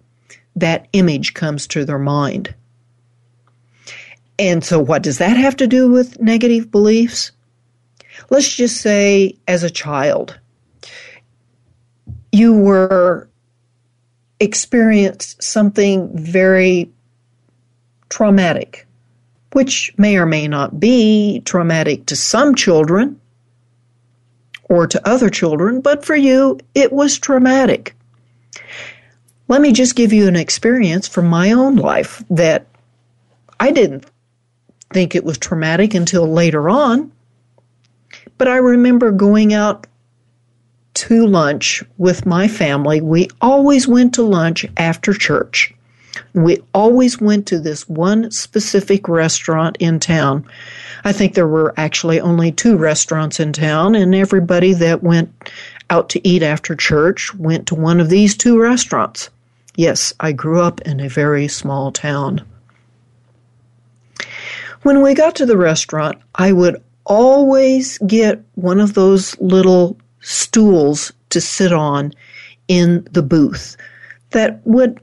that 0.56 0.88
image 0.94 1.34
comes 1.34 1.66
to 1.68 1.84
their 1.84 2.00
mind. 2.00 2.54
And 4.42 4.64
so, 4.64 4.80
what 4.80 5.04
does 5.04 5.20
that 5.20 5.38
have 5.38 5.56
to 5.58 5.68
do 5.68 5.92
with 5.92 6.20
negative 6.20 6.72
beliefs? 6.72 7.32
Let's 8.32 8.52
just 8.56 8.82
say, 8.82 9.38
as 9.48 9.62
a 9.62 9.70
child, 9.70 10.40
you 12.32 12.58
were 12.58 13.30
experienced 14.40 15.44
something 15.44 16.10
very 16.18 16.90
traumatic 18.10 18.88
which 19.52 19.94
may 19.98 20.18
or 20.18 20.26
may 20.26 20.48
not 20.48 20.80
be 20.80 21.42
traumatic 21.46 22.06
to 22.08 22.16
some 22.16 22.56
children 22.56 23.20
or 24.64 24.88
to 24.88 25.08
other 25.08 25.30
children, 25.30 25.82
but 25.82 26.06
for 26.06 26.16
you, 26.16 26.58
it 26.74 26.92
was 26.92 27.20
traumatic. 27.20 27.94
Let 29.50 29.62
me 29.62 29.74
just 29.74 29.96
give 29.96 30.14
you 30.14 30.28
an 30.28 30.38
experience 30.38 31.08
from 31.08 31.28
my 31.28 31.52
own 31.52 31.76
life 31.76 32.24
that 32.30 32.66
I 33.60 33.72
didn't 33.72 34.06
think 34.94 35.16
it 35.16 35.24
was 35.24 35.38
traumatic 35.38 35.94
until 35.94 36.28
later 36.28 36.70
on. 36.70 37.12
But 38.38 38.48
I 38.48 38.58
remember 38.58 39.12
going 39.12 39.54
out 39.54 39.88
to 40.94 41.26
lunch 41.26 41.84
with 41.98 42.26
my 42.26 42.48
family. 42.48 43.02
We 43.02 43.30
always 43.42 43.88
went 43.88 44.14
to 44.16 44.24
lunch 44.24 44.66
after 44.78 45.14
church. 45.14 45.74
We 46.34 46.60
always 46.74 47.22
went 47.22 47.48
to 47.48 47.60
this 47.60 47.88
one 47.88 48.32
specific 48.32 49.08
restaurant 49.08 49.78
in 49.80 50.00
town. 50.00 50.46
I 51.04 51.14
think 51.14 51.34
there 51.34 51.48
were 51.48 51.74
actually 51.78 52.20
only 52.20 52.52
two 52.52 52.78
restaurants 52.78 53.40
in 53.40 53.54
town, 53.54 53.96
and 53.96 54.14
everybody 54.14 54.74
that 54.74 55.04
went 55.04 55.32
out 55.90 56.10
to 56.10 56.28
eat 56.28 56.44
after 56.44 56.76
church 56.76 57.34
went 57.36 57.68
to 57.68 57.76
one 57.76 58.00
of 58.00 58.10
these 58.10 58.36
two 58.36 58.60
restaurants. 58.60 59.30
Yes, 59.76 60.14
I 60.20 60.34
grew 60.34 60.62
up 60.62 60.82
in 60.82 61.00
a 61.00 61.10
very 61.10 61.48
small 61.48 61.92
town. 61.92 62.42
When 64.84 65.02
we 65.02 65.14
got 65.14 65.36
to 65.36 65.46
the 65.46 65.58
restaurant, 65.58 66.20
I 66.36 66.52
would 66.52 66.82
always 67.06 67.98
get 68.00 68.44
one 68.56 68.80
of 68.80 68.94
those 68.94 69.40
little 69.40 69.98
stools 70.22 71.12
to 71.30 71.42
sit 71.42 71.72
on 71.72 72.14
in 72.68 73.08
the 73.12 73.22
booth 73.22 73.78
that 74.32 74.62
would 74.66 75.00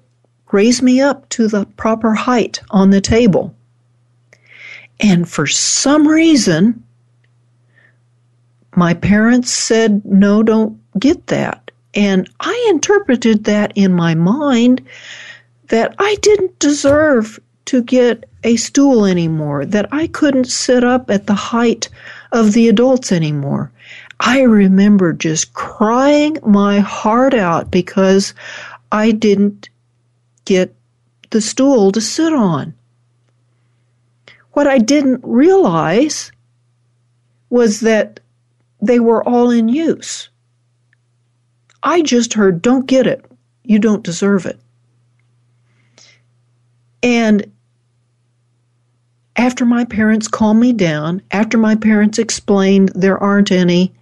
raise 0.53 0.83
me 0.83 1.01
up 1.01 1.29
to 1.29 1.49
the 1.49 1.67
proper 1.77 2.15
height 2.15 2.61
on 2.71 2.91
the 2.91 3.01
table. 3.01 3.55
And 5.01 5.29
for 5.29 5.47
some 5.47 6.09
reason, 6.09 6.83
my 8.75 8.95
parents 8.95 9.51
said, 9.51 10.05
no, 10.05 10.43
don't 10.43 10.79
get 10.99 11.29
that. 11.29 11.71
And 11.95 12.29
I 12.41 12.67
interpreted 12.71 13.45
that 13.45 13.73
in 13.75 13.93
my 13.93 14.15
mind 14.15 14.87
that 15.69 15.95
I 15.99 16.17
didn't 16.23 16.59
deserve 16.59 17.39
to 17.67 17.83
get 17.83 18.28
a 18.49 18.57
stool 18.57 19.05
anymore, 19.05 19.65
that 19.67 19.87
I 19.93 20.07
couldn't 20.09 20.47
sit 20.47 20.83
up 20.85 21.11
at 21.11 21.27
the 21.27 21.35
height 21.35 21.89
of 22.33 22.53
the 22.53 22.69
adults 22.69 23.13
anymore. 23.13 23.71
I 24.21 24.41
remember 24.43 25.13
just 25.13 25.53
crying 25.55 26.39
my 26.45 26.81
heart 26.81 27.35
out 27.35 27.71
because 27.71 28.35
I 28.91 29.13
didn't 29.13 29.69
get 30.45 30.75
the 31.31 31.41
stool 31.41 31.93
to 31.93 32.01
sit 32.01 32.33
on. 32.33 32.75
what 34.59 34.67
I 34.67 34.79
didn't 34.79 35.21
realize 35.23 36.33
was 37.49 37.79
that 37.81 38.19
they 38.83 38.99
were 38.99 39.23
all 39.23 39.51
in 39.51 39.69
use. 39.69 40.31
I 41.85 42.03
just 42.03 42.35
heard, 42.35 42.61
don't 42.61 42.87
get 42.87 43.07
it. 43.07 43.25
You 43.63 43.79
don't 43.79 44.03
deserve 44.03 44.47
it. 44.47 44.59
And 47.05 47.53
after 49.39 49.65
my 49.65 49.85
parents 49.85 50.27
calmed 50.27 50.61
me 50.61 50.73
down, 50.73 51.23
after 51.31 51.57
my 51.57 51.77
parents 51.77 52.19
explained 52.19 52.91
there 52.95 53.17
aren't 53.23 53.53
any, 53.53 53.95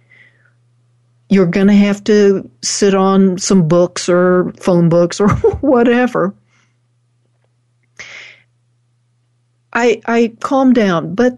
you're 1.29 1.45
going 1.45 1.67
to 1.67 1.73
have 1.73 2.03
to 2.05 2.49
sit 2.63 2.95
on 2.95 3.37
some 3.37 3.67
books 3.67 4.09
or 4.09 4.51
phone 4.59 4.89
books 4.89 5.21
or 5.21 5.29
whatever. 5.61 6.33
I, 9.73 10.01
I 10.07 10.33
calmed 10.39 10.73
down. 10.73 11.13
But 11.13 11.37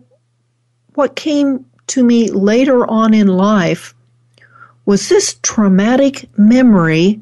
what 0.96 1.18
came 1.18 1.66
to 1.88 2.04
me 2.04 2.32
later 2.32 2.90
on 2.90 3.14
in 3.14 3.28
life 3.28 3.94
was 4.86 5.10
this 5.10 5.38
traumatic 5.44 6.30
memory 6.38 7.20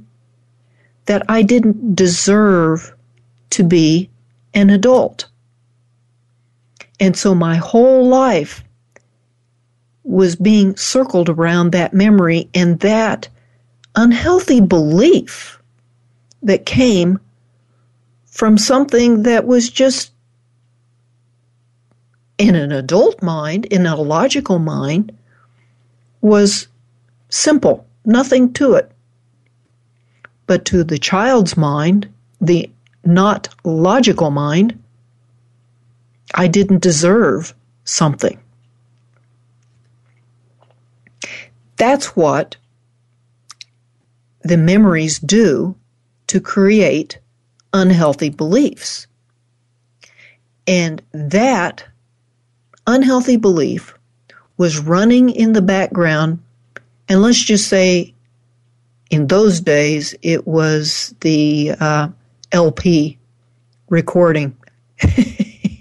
that 1.06 1.24
I 1.28 1.42
didn't 1.42 1.96
deserve 1.96 2.94
to 3.52 3.64
be 3.64 4.10
an 4.54 4.70
adult. 4.70 5.26
And 7.00 7.16
so 7.16 7.36
my 7.36 7.56
whole 7.56 8.08
life 8.08 8.64
was 10.04 10.36
being 10.36 10.76
circled 10.78 11.30
around 11.30 11.72
that 11.72 11.94
memory 11.94 12.50
and 12.54 12.80
that 12.80 13.28
unhealthy 13.96 14.62
belief 14.62 15.62
that 16.42 16.66
came 16.66 17.20
from 18.26 18.58
something 18.58 19.24
that 19.24 19.46
was 19.46 19.70
just 19.70 20.12
in 22.38 22.56
an 22.56 22.72
adult 22.72 23.22
mind, 23.22 23.66
in 23.66 23.86
a 23.86 23.96
logical 23.96 24.60
mind, 24.60 25.12
was 26.22 26.68
simple, 27.30 27.86
nothing 28.06 28.54
to 28.54 28.74
it. 28.74 28.92
But 30.46 30.64
to 30.66 30.84
the 30.84 31.00
child's 31.00 31.58
mind, 31.58 32.08
the 32.40 32.70
not 33.04 33.50
logical 33.64 34.30
mind, 34.30 34.82
I 36.34 36.48
didn't 36.48 36.82
deserve 36.82 37.54
something. 37.84 38.40
That's 41.78 42.16
what 42.16 42.58
the 44.42 44.58
memories 44.58 45.20
do 45.20 45.76
to 46.28 46.40
create 46.40 47.20
unhealthy 47.74 48.30
beliefs. 48.30 49.08
And 50.66 51.02
that 51.12 51.86
unhealthy 52.86 53.38
belief 53.38 53.98
was 54.58 54.80
running 54.80 55.30
in 55.30 55.54
the 55.54 55.62
background, 55.62 56.40
and 57.08 57.22
let's 57.22 57.44
just 57.44 57.68
say 57.68 58.14
in 59.10 59.28
those 59.28 59.62
days 59.62 60.16
it 60.22 60.48
was 60.48 61.14
the 61.22 61.74
uh, 61.80 62.10
LP 62.52 63.18
recording, 63.90 64.58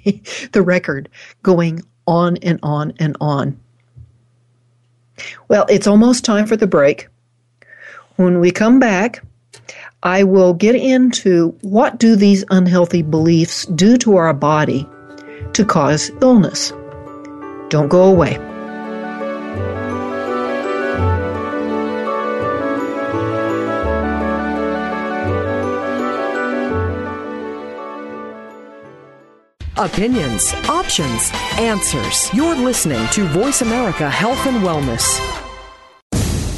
the 0.53 0.63
record 0.63 1.09
going 1.43 1.83
on 2.07 2.37
and 2.39 2.59
on 2.63 2.93
and 2.99 3.17
on. 3.21 3.59
Well, 5.49 5.67
it's 5.69 5.87
almost 5.87 6.25
time 6.25 6.47
for 6.47 6.57
the 6.57 6.67
break. 6.67 7.09
When 8.17 8.41
we 8.41 8.51
come 8.51 8.79
back, 8.79 9.23
I 10.03 10.25
will 10.25 10.55
get 10.55 10.75
into 10.75 11.49
what 11.63 11.99
do 11.99 12.17
these 12.17 12.45
unhealthy 12.51 13.03
beliefs 13.03 13.67
do 13.67 13.97
to 13.99 14.17
our 14.17 14.33
body 14.33 14.89
to 15.55 15.65
cause 15.65 16.11
illness. 16.21 16.73
Don't 17.69 17.89
go 17.89 18.05
away. 18.05 18.39
Opinions, 29.79 30.55
options, 30.71 31.31
answers. 31.59 32.33
You're 32.33 32.57
listening 32.57 33.07
to 33.09 33.27
Voice 33.27 33.61
America 33.61 34.09
Health 34.09 34.47
and 34.47 34.63
Wellness. 34.63 35.19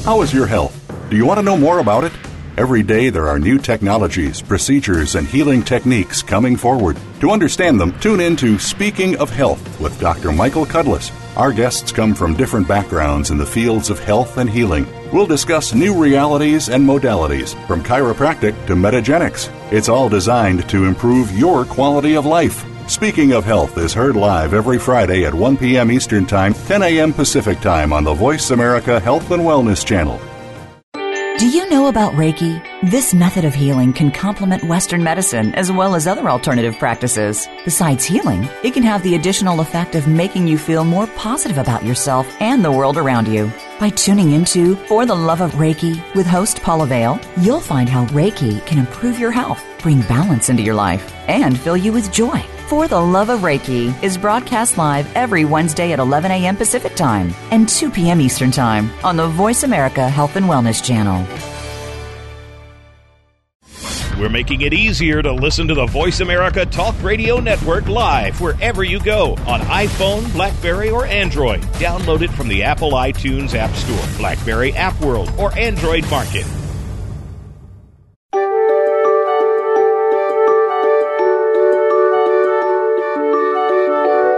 How 0.05 0.23
is 0.23 0.33
your 0.33 0.47
health? 0.47 0.73
Do 1.11 1.17
you 1.17 1.27
want 1.27 1.39
to 1.39 1.43
know 1.43 1.57
more 1.57 1.81
about 1.81 2.05
it? 2.05 2.13
Every 2.57 2.85
day 2.85 3.11
there 3.11 3.27
are 3.27 3.41
new 3.41 3.59
technologies, 3.59 4.41
procedures, 4.41 5.17
and 5.17 5.27
healing 5.27 5.65
techniques 5.65 6.23
coming 6.23 6.57
forward. 6.57 6.97
To 7.19 7.33
understand 7.33 7.81
them, 7.81 7.99
tune 7.99 8.21
in 8.21 8.37
to 8.37 8.57
Speaking 8.57 9.17
of 9.19 9.31
Health 9.31 9.81
with 9.81 9.99
Dr. 9.99 10.31
Michael 10.31 10.65
Cudlis. 10.65 11.11
Our 11.37 11.53
guests 11.53 11.91
come 11.91 12.15
from 12.15 12.37
different 12.37 12.69
backgrounds 12.69 13.33
in 13.33 13.37
the 13.37 13.45
fields 13.45 13.91
of 13.91 13.99
health 13.99 14.39
and 14.39 14.49
healing. 14.49 14.87
We'll 15.13 15.27
discuss 15.27 15.75
new 15.75 16.01
realities 16.01 16.69
and 16.69 16.89
modalities, 16.89 17.57
from 17.67 17.83
chiropractic 17.83 18.55
to 18.69 18.75
metagenics. 18.75 19.51
It's 19.73 19.89
all 19.89 20.09
designed 20.09 20.69
to 20.69 20.85
improve 20.85 21.37
your 21.37 21.65
quality 21.65 22.17
of 22.17 22.25
life. 22.25 22.65
Speaking 22.89 23.33
of 23.33 23.45
Health 23.45 23.77
is 23.77 23.93
heard 23.93 24.17
live 24.17 24.55
every 24.55 24.79
Friday 24.79 25.27
at 25.27 25.35
1 25.35 25.59
p.m. 25.59 25.93
Eastern 25.93 26.25
Time, 26.25 26.55
10 26.55 26.83
a.m. 26.83 27.13
Pacific 27.13 27.61
Time 27.61 27.93
on 27.93 28.03
the 28.03 28.15
Voice 28.15 28.51
America 28.51 28.99
Health 28.99 29.31
and 29.31 29.43
Wellness 29.43 29.85
Channel. 29.85 30.19
Do 31.39 31.47
you 31.47 31.69
know 31.69 31.89
about 31.89 32.15
Reiki? 32.15 32.65
This 32.91 33.13
method 33.13 33.45
of 33.45 33.55
healing 33.55 33.93
can 33.93 34.11
complement 34.11 34.65
Western 34.65 35.05
medicine 35.05 35.55
as 35.55 35.71
well 35.71 35.95
as 35.95 36.07
other 36.07 36.31
alternative 36.31 36.79
practices. 36.79 37.47
Besides 37.67 38.07
healing, 38.07 38.49
it 38.65 38.73
can 38.73 38.83
have 38.85 39.03
the 39.03 39.17
additional 39.17 39.61
effect 39.61 39.95
of 39.95 40.09
making 40.09 40.49
you 40.49 40.57
feel 40.57 40.83
more 40.83 41.07
positive 41.09 41.59
about 41.59 41.85
yourself 41.85 42.27
and 42.41 42.65
the 42.65 42.73
world 42.73 42.97
around 42.97 43.29
you. 43.29 43.53
By 43.79 43.91
tuning 43.91 44.33
into 44.33 44.77
For 44.87 45.05
the 45.05 45.15
Love 45.15 45.43
of 45.43 45.53
Reiki 45.53 46.03
with 46.15 46.27
host 46.27 46.63
Paula 46.63 46.87
Vale, 46.87 47.21
you'll 47.37 47.61
find 47.61 47.87
how 47.89 48.07
Reiki 48.07 48.65
can 48.65 48.79
improve 48.79 49.19
your 49.19 49.31
health, 49.31 49.63
bring 49.83 50.01
balance 50.03 50.49
into 50.49 50.63
your 50.63 50.75
life, 50.75 51.13
and 51.29 51.61
fill 51.61 51.77
you 51.77 51.93
with 51.93 52.11
joy. 52.11 52.43
For 52.69 52.87
the 52.87 53.01
Love 53.01 53.31
of 53.31 53.41
Reiki 53.41 53.95
is 54.03 54.19
broadcast 54.19 54.77
live 54.77 55.11
every 55.17 55.47
Wednesday 55.47 55.93
at 55.93 55.99
11 55.99 56.31
a.m. 56.31 56.55
Pacific 56.55 56.95
Time 56.95 57.33
and 57.51 57.67
2 57.67 57.91
p.m. 57.91 58.21
Eastern 58.21 58.51
Time 58.51 58.91
on 59.03 59.17
the 59.17 59.27
Voice 59.27 59.63
America 59.63 60.07
Health 60.07 60.37
and 60.37 60.45
Wellness 60.45 60.85
Channel. 60.85 61.27
We're 64.21 64.29
making 64.29 64.61
it 64.61 64.75
easier 64.75 65.23
to 65.23 65.33
listen 65.33 65.67
to 65.69 65.75
the 65.75 65.87
Voice 65.87 66.21
America 66.21 66.67
Talk 66.67 66.95
Radio 67.03 67.41
Network 67.41 67.87
live 67.87 68.39
wherever 68.39 68.85
you 68.85 69.01
go 69.01 69.31
on 69.47 69.61
iPhone, 69.61 70.31
Blackberry, 70.35 70.91
or 70.91 71.07
Android. 71.07 71.63
Download 71.79 72.21
it 72.21 72.31
from 72.33 72.49
the 72.49 72.65
Apple 72.65 72.91
iTunes 72.91 73.55
App 73.55 73.75
Store, 73.77 74.19
Blackberry 74.19 74.75
App 74.75 75.01
World, 75.01 75.33
or 75.39 75.57
Android 75.59 76.07
Market. 76.11 76.45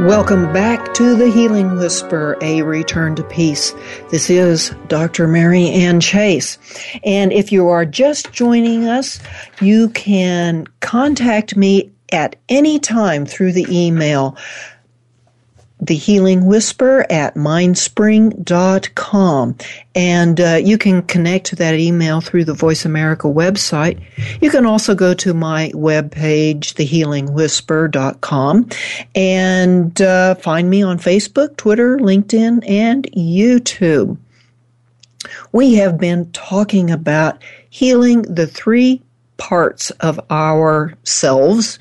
Welcome 0.00 0.50
back 0.50 0.94
to 0.94 1.14
the 1.14 1.30
Healing 1.30 1.76
Whisper, 1.76 2.38
a 2.40 2.62
return 2.62 3.16
to 3.16 3.22
peace. 3.22 3.74
This 4.10 4.30
is 4.30 4.74
Dr. 4.88 5.28
Marianne 5.28 6.00
Chase. 6.00 6.56
And 7.04 7.34
if 7.34 7.52
you 7.52 7.68
are 7.68 7.84
just 7.84 8.32
joining 8.32 8.88
us, 8.88 9.20
you 9.60 9.90
can 9.90 10.66
contact 10.80 11.54
me 11.54 11.92
at 12.12 12.36
any 12.48 12.78
time 12.78 13.26
through 13.26 13.52
the 13.52 13.66
email 13.68 14.38
the 15.80 15.94
Healing 15.94 16.46
Whisper 16.46 17.06
at 17.10 17.34
mindspring.com. 17.34 19.56
And 19.94 20.40
uh, 20.40 20.60
you 20.62 20.78
can 20.78 21.02
connect 21.02 21.46
to 21.46 21.56
that 21.56 21.74
email 21.74 22.20
through 22.20 22.44
the 22.44 22.54
Voice 22.54 22.84
America 22.84 23.26
website. 23.26 24.00
You 24.40 24.50
can 24.50 24.66
also 24.66 24.94
go 24.94 25.14
to 25.14 25.34
my 25.34 25.72
webpage, 25.74 26.74
thehealingwhisper.com, 26.74 28.68
and 29.14 30.02
uh, 30.02 30.34
find 30.36 30.70
me 30.70 30.82
on 30.82 30.98
Facebook, 30.98 31.56
Twitter, 31.56 31.98
LinkedIn, 31.98 32.68
and 32.68 33.04
YouTube. 33.12 34.16
We 35.52 35.74
have 35.74 35.98
been 35.98 36.30
talking 36.32 36.90
about 36.90 37.42
healing 37.68 38.22
the 38.22 38.46
three 38.46 39.02
parts 39.40 39.90
of 40.00 40.20
ourselves 40.30 41.78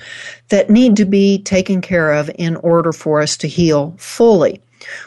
that 0.47 0.69
need 0.69 0.95
to 0.95 1.05
be 1.05 1.43
taken 1.43 1.81
care 1.81 2.13
of 2.13 2.31
in 2.35 2.55
order 2.55 2.91
for 2.91 3.21
us 3.21 3.35
to 3.37 3.47
heal 3.47 3.93
fully. 3.97 4.61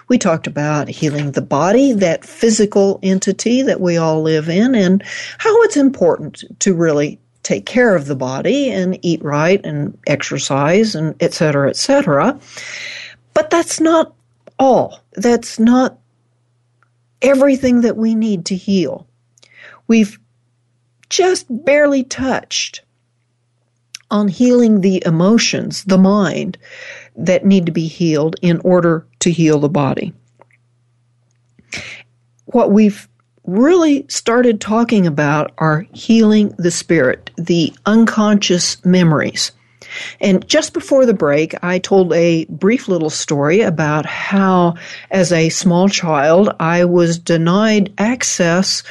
We 0.08 0.18
talked 0.18 0.46
about 0.46 0.86
healing 0.86 1.32
the 1.32 1.40
body, 1.40 1.92
that 1.94 2.26
physical 2.26 3.00
entity 3.02 3.62
that 3.62 3.80
we 3.80 3.96
all 3.96 4.20
live 4.22 4.50
in, 4.50 4.74
and 4.74 5.02
how 5.38 5.62
it's 5.62 5.78
important 5.78 6.44
to 6.60 6.74
really 6.74 7.18
take 7.42 7.64
care 7.64 7.96
of 7.96 8.06
the 8.06 8.14
body 8.14 8.70
and 8.70 8.98
eat 9.02 9.24
right 9.24 9.64
and 9.64 9.98
exercise 10.06 10.94
and 10.94 11.16
et 11.20 11.32
cetera, 11.32 11.70
et 11.70 11.76
cetera. 11.76 12.38
But 13.32 13.48
that's 13.48 13.80
not 13.80 14.12
all. 14.58 15.00
That's 15.14 15.58
not 15.58 15.98
everything 17.22 17.80
that 17.80 17.96
we 17.96 18.14
need 18.14 18.44
to 18.46 18.54
heal. 18.54 19.06
We've 19.88 20.18
just 21.12 21.44
barely 21.66 22.02
touched 22.04 22.80
on 24.10 24.28
healing 24.28 24.80
the 24.80 25.02
emotions, 25.04 25.84
the 25.84 25.98
mind, 25.98 26.56
that 27.14 27.44
need 27.44 27.66
to 27.66 27.72
be 27.72 27.86
healed 27.86 28.36
in 28.40 28.58
order 28.64 29.06
to 29.20 29.30
heal 29.30 29.58
the 29.58 29.68
body. 29.68 30.14
What 32.46 32.72
we've 32.72 33.06
really 33.44 34.06
started 34.08 34.58
talking 34.58 35.06
about 35.06 35.52
are 35.58 35.86
healing 35.92 36.54
the 36.56 36.70
spirit, 36.70 37.30
the 37.36 37.74
unconscious 37.84 38.82
memories. 38.82 39.52
And 40.20 40.46
just 40.48 40.72
before 40.72 41.06
the 41.06 41.14
break, 41.14 41.54
I 41.62 41.78
told 41.78 42.12
a 42.12 42.44
brief 42.46 42.88
little 42.88 43.10
story 43.10 43.60
about 43.60 44.06
how, 44.06 44.74
as 45.10 45.32
a 45.32 45.48
small 45.48 45.88
child, 45.88 46.54
I 46.60 46.84
was 46.84 47.18
denied 47.18 47.92
access 47.98 48.82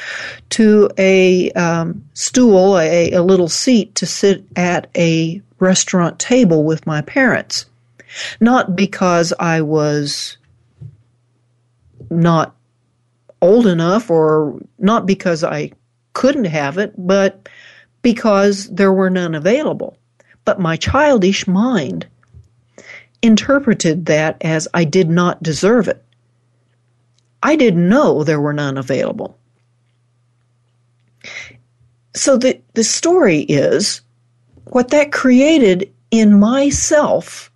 to 0.50 0.90
a 0.98 1.50
um, 1.52 2.04
stool, 2.14 2.78
a, 2.78 3.12
a 3.12 3.22
little 3.22 3.48
seat 3.48 3.94
to 3.96 4.06
sit 4.06 4.44
at 4.56 4.88
a 4.96 5.40
restaurant 5.58 6.18
table 6.18 6.64
with 6.64 6.86
my 6.86 7.02
parents. 7.02 7.66
Not 8.40 8.76
because 8.76 9.32
I 9.38 9.62
was 9.62 10.36
not 12.10 12.54
old 13.40 13.66
enough 13.66 14.10
or 14.10 14.60
not 14.78 15.06
because 15.06 15.42
I 15.42 15.72
couldn't 16.12 16.44
have 16.44 16.78
it, 16.78 16.94
but 16.96 17.48
because 18.02 18.68
there 18.68 18.92
were 18.92 19.10
none 19.10 19.34
available. 19.34 19.96
But 20.44 20.60
my 20.60 20.76
childish 20.76 21.46
mind 21.46 22.06
interpreted 23.22 24.06
that 24.06 24.36
as 24.40 24.66
I 24.74 24.84
did 24.84 25.08
not 25.08 25.42
deserve 25.42 25.88
it. 25.88 26.04
I 27.42 27.56
didn't 27.56 27.88
know 27.88 28.22
there 28.22 28.40
were 28.40 28.52
none 28.52 28.76
available. 28.76 29.38
So 32.14 32.36
the, 32.36 32.60
the 32.74 32.84
story 32.84 33.40
is 33.40 34.00
what 34.66 34.88
that 34.88 35.12
created 35.12 35.92
in 36.10 36.38
myself, 36.38 37.50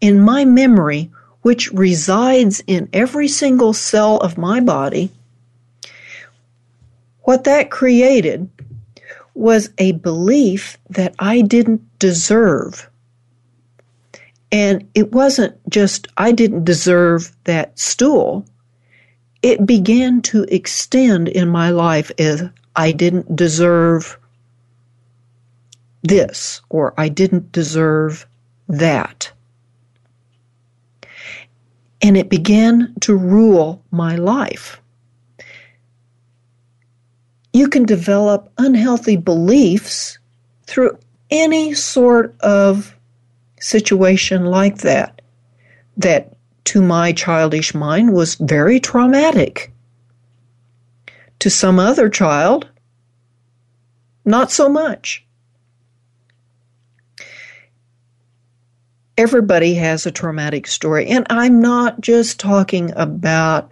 in 0.00 0.20
my 0.20 0.44
memory, 0.44 1.10
which 1.42 1.70
resides 1.72 2.62
in 2.66 2.88
every 2.92 3.28
single 3.28 3.72
cell 3.72 4.18
of 4.18 4.38
my 4.38 4.60
body, 4.60 5.10
what 7.22 7.44
that 7.44 7.70
created 7.70 8.48
was 9.36 9.70
a 9.78 9.92
belief 9.92 10.78
that 10.90 11.14
I 11.18 11.42
didn't 11.42 11.98
deserve. 11.98 12.88
And 14.50 14.88
it 14.94 15.12
wasn't 15.12 15.56
just 15.68 16.08
I 16.16 16.32
didn't 16.32 16.64
deserve 16.64 17.36
that 17.44 17.78
stool. 17.78 18.46
It 19.42 19.66
began 19.66 20.22
to 20.22 20.44
extend 20.44 21.28
in 21.28 21.48
my 21.48 21.70
life 21.70 22.10
as 22.18 22.48
I 22.74 22.92
didn't 22.92 23.36
deserve 23.36 24.18
this 26.02 26.62
or 26.68 26.94
I 26.96 27.08
didn't 27.08 27.52
deserve 27.52 28.26
that. 28.68 29.30
And 32.02 32.16
it 32.16 32.28
began 32.28 32.94
to 33.00 33.16
rule 33.16 33.82
my 33.90 34.16
life 34.16 34.80
you 37.56 37.68
can 37.68 37.84
develop 37.84 38.52
unhealthy 38.58 39.16
beliefs 39.16 40.18
through 40.64 40.98
any 41.30 41.74
sort 41.74 42.38
of 42.40 42.94
situation 43.60 44.44
like 44.44 44.78
that, 44.78 45.22
that 45.96 46.36
to 46.64 46.82
my 46.82 47.12
childish 47.12 47.74
mind 47.74 48.12
was 48.12 48.34
very 48.34 48.78
traumatic. 48.78 49.72
To 51.40 51.50
some 51.50 51.78
other 51.78 52.08
child, 52.08 52.68
not 54.24 54.50
so 54.50 54.68
much. 54.68 55.24
Everybody 59.16 59.74
has 59.74 60.04
a 60.04 60.10
traumatic 60.10 60.66
story, 60.66 61.06
and 61.06 61.26
I'm 61.30 61.60
not 61.60 62.00
just 62.00 62.38
talking 62.38 62.92
about 62.96 63.70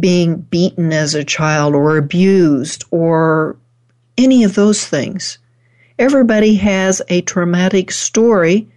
being 0.00 0.36
beaten 0.36 0.92
as 0.92 1.14
a 1.14 1.24
child 1.24 1.74
or 1.74 1.96
abused 1.96 2.84
or 2.90 3.56
any 4.18 4.44
of 4.44 4.54
those 4.54 4.86
things. 4.86 5.38
Everybody 5.98 6.56
has 6.56 7.00
a 7.08 7.22
traumatic 7.22 7.90
story, 7.90 8.68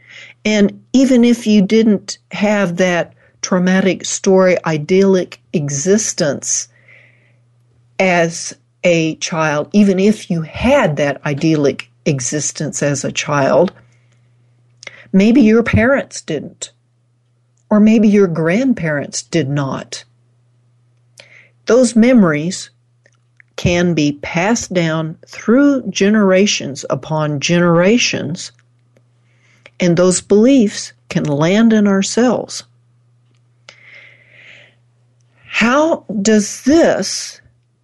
and 0.45 0.83
even 0.93 1.23
if 1.23 1.45
you 1.45 1.61
didn't 1.61 2.17
have 2.31 2.77
that 2.77 3.13
traumatic 3.41 4.05
story, 4.05 4.57
idyllic 4.65 5.41
existence 5.53 6.67
as 7.99 8.55
a 8.83 9.15
child, 9.15 9.69
even 9.73 9.99
if 9.99 10.29
you 10.29 10.41
had 10.41 10.97
that 10.97 11.23
idyllic 11.25 11.89
existence 12.05 12.81
as 12.81 13.03
a 13.03 13.11
child, 13.11 13.73
maybe 15.11 15.41
your 15.41 15.63
parents 15.63 16.21
didn't, 16.21 16.71
or 17.69 17.79
maybe 17.79 18.07
your 18.07 18.27
grandparents 18.27 19.23
did 19.23 19.49
not. 19.49 20.05
Those 21.69 21.95
memories 21.95 22.71
can 23.55 23.93
be 23.93 24.13
passed 24.23 24.73
down 24.73 25.19
through 25.27 25.83
generations 25.91 26.83
upon 26.89 27.39
generations, 27.39 28.51
and 29.79 29.95
those 29.95 30.19
beliefs 30.19 30.93
can 31.09 31.25
land 31.25 31.71
in 31.71 31.85
our 31.85 32.01
cells. 32.01 32.63
How 35.45 36.05
does 36.23 36.63
this, 36.63 37.39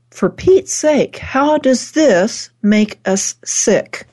for 0.09 0.31
Pete's 0.31 0.73
sake, 0.73 1.19
how 1.19 1.59
does 1.59 1.91
this 1.91 2.49
make 2.63 2.99
us 3.05 3.35
sick? 3.45 4.07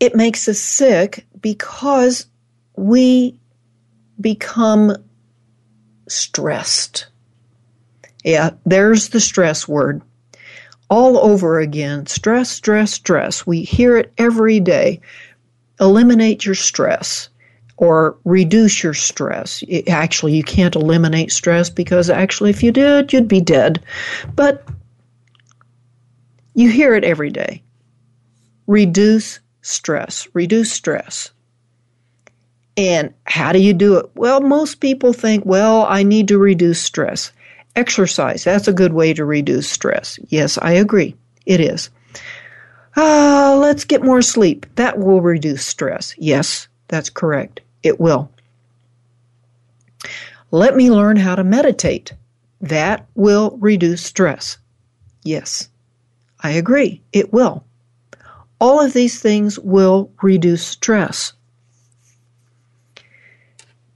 It 0.00 0.16
makes 0.16 0.48
us 0.48 0.58
sick 0.58 1.24
because 1.40 2.26
we 2.74 3.38
become 4.20 4.96
stressed. 6.08 7.06
Yeah, 8.24 8.50
there's 8.66 9.10
the 9.10 9.20
stress 9.20 9.68
word. 9.68 10.02
All 10.90 11.18
over 11.18 11.60
again. 11.60 12.06
Stress, 12.06 12.50
stress, 12.50 12.92
stress. 12.92 13.46
We 13.46 13.62
hear 13.62 13.96
it 13.96 14.12
every 14.18 14.60
day. 14.60 15.00
Eliminate 15.80 16.44
your 16.44 16.54
stress 16.54 17.28
or 17.76 18.16
reduce 18.24 18.82
your 18.82 18.94
stress. 18.94 19.62
It, 19.68 19.88
actually, 19.88 20.34
you 20.34 20.42
can't 20.42 20.74
eliminate 20.74 21.30
stress 21.30 21.70
because 21.70 22.10
actually, 22.10 22.50
if 22.50 22.62
you 22.62 22.72
did, 22.72 23.12
you'd 23.12 23.28
be 23.28 23.40
dead. 23.40 23.82
But 24.34 24.66
you 26.54 26.70
hear 26.70 26.94
it 26.94 27.04
every 27.04 27.30
day. 27.30 27.62
Reduce 28.66 29.38
stress. 29.62 30.26
Reduce 30.34 30.72
stress. 30.72 31.30
And 32.76 33.14
how 33.24 33.52
do 33.52 33.60
you 33.60 33.72
do 33.72 33.96
it? 33.96 34.06
Well, 34.14 34.40
most 34.40 34.80
people 34.80 35.12
think, 35.12 35.44
well, 35.46 35.84
I 35.88 36.02
need 36.02 36.28
to 36.28 36.38
reduce 36.38 36.80
stress. 36.80 37.32
Exercise, 37.78 38.42
that's 38.42 38.66
a 38.66 38.72
good 38.72 38.92
way 38.92 39.14
to 39.14 39.24
reduce 39.24 39.70
stress. 39.70 40.18
Yes, 40.26 40.58
I 40.60 40.72
agree. 40.72 41.14
It 41.46 41.60
is. 41.60 41.90
Uh, 42.96 43.56
let's 43.56 43.84
get 43.84 44.02
more 44.02 44.20
sleep. 44.20 44.66
That 44.74 44.98
will 44.98 45.20
reduce 45.20 45.64
stress. 45.64 46.12
Yes, 46.18 46.66
that's 46.88 47.08
correct. 47.08 47.60
It 47.84 48.00
will. 48.00 48.32
Let 50.50 50.74
me 50.74 50.90
learn 50.90 51.18
how 51.18 51.36
to 51.36 51.44
meditate. 51.44 52.14
That 52.60 53.06
will 53.14 53.56
reduce 53.60 54.02
stress. 54.02 54.58
Yes, 55.22 55.68
I 56.40 56.50
agree. 56.50 57.00
It 57.12 57.32
will. 57.32 57.62
All 58.60 58.80
of 58.80 58.92
these 58.92 59.22
things 59.22 59.56
will 59.56 60.10
reduce 60.20 60.66
stress. 60.66 61.32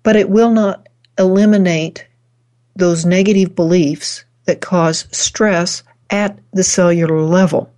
But 0.05 0.15
it 0.15 0.31
will 0.31 0.53
not 0.53 0.89
eliminate 1.19 2.07
those 2.77 3.05
negative 3.05 3.55
beliefs 3.55 4.25
that 4.45 4.61
cause 4.61 5.07
stress 5.13 5.83
at 6.11 6.39
the 6.53 6.65
cellular 6.65 7.21
level. 7.23 7.73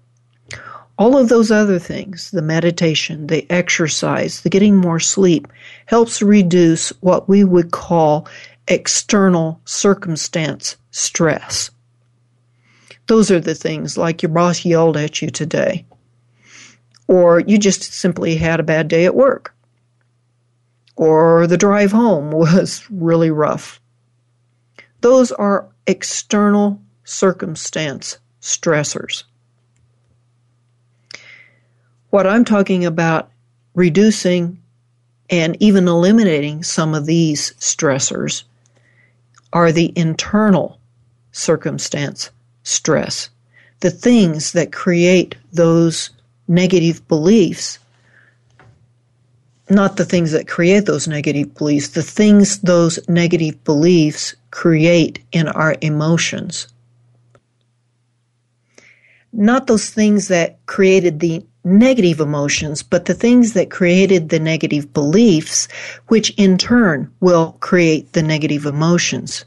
All 0.97 1.17
of 1.17 1.29
those 1.29 1.51
other 1.51 1.79
things, 1.79 2.31
the 2.31 2.43
meditation, 2.43 3.27
the 3.27 3.51
exercise, 3.51 4.43
the 4.43 4.51
getting 4.51 4.77
more 4.77 5.01
sleep, 5.01 5.49
helps 5.87 6.23
reduce 6.23 6.91
what 7.01 7.29
we 7.29 7.43
would 7.43 7.73
call 7.73 8.29
external 8.69 9.61
circumstance 9.65 10.77
stress. 10.91 11.71
Those 13.07 13.31
are 13.31 13.41
the 13.41 13.55
things 13.55 13.99
like 13.99 14.23
your 14.23 14.31
boss 14.31 14.65
yelled 14.65 14.97
at 14.97 15.21
you 15.21 15.31
today, 15.31 15.85
or 17.09 17.41
you 17.41 17.59
just 17.59 17.83
simply 17.83 18.37
had 18.37 18.61
a 18.61 18.65
bad 18.65 18.89
day 18.89 19.05
at 19.05 19.15
work, 19.15 19.55
or 20.97 21.47
the 21.47 21.59
drive 21.59 21.93
home 21.93 22.31
was 22.33 22.87
really 22.91 23.31
rough. 23.31 23.81
Those 25.05 25.33
are 25.33 25.69
external 25.87 26.81
circumstance 27.05 28.17
stressors. 28.41 29.25
What 32.09 32.27
I'm 32.27 32.47
talking 32.47 32.87
about 32.87 33.31
reducing 33.75 34.63
and 35.29 35.59
even 35.61 35.89
eliminating 35.89 36.63
some 36.63 36.95
of 36.95 37.05
these 37.05 37.53
stressors 37.61 38.45
are 39.53 39.73
the 39.73 39.93
internal 39.95 40.79
circumstance 41.33 42.31
stress, 42.63 43.29
the 43.81 43.91
things 43.91 44.53
that 44.53 44.73
create 44.73 45.37
those 45.53 46.09
negative 46.49 47.07
beliefs. 47.09 47.79
Not 49.71 49.97
the 49.97 50.05
things 50.05 50.33
that 50.33 50.47
create 50.47 50.87
those 50.87 51.09
negative 51.09 51.55
beliefs, 51.55 51.89
the 51.89 52.03
things 52.03 52.59
those 52.61 52.99
negative 53.09 53.63
beliefs 53.65 54.35
create 54.51 55.25
in 55.33 55.49
our 55.49 55.77
emotions. 55.81 56.69
Not 59.33 59.67
those 59.67 59.91
things 59.91 60.29
that 60.29 60.65
created 60.67 61.21
the 61.21 61.45
negative 61.65 62.21
emotions, 62.21 62.83
but 62.83 63.07
the 63.07 63.15
things 63.15 63.55
that 63.55 63.71
created 63.71 64.29
the 64.29 64.39
negative 64.39 64.93
beliefs, 64.93 65.67
which 66.09 66.31
in 66.37 66.59
turn 66.59 67.11
will 67.21 67.53
create 67.61 68.13
the 68.13 68.23
negative 68.23 68.67
emotions. 68.67 69.45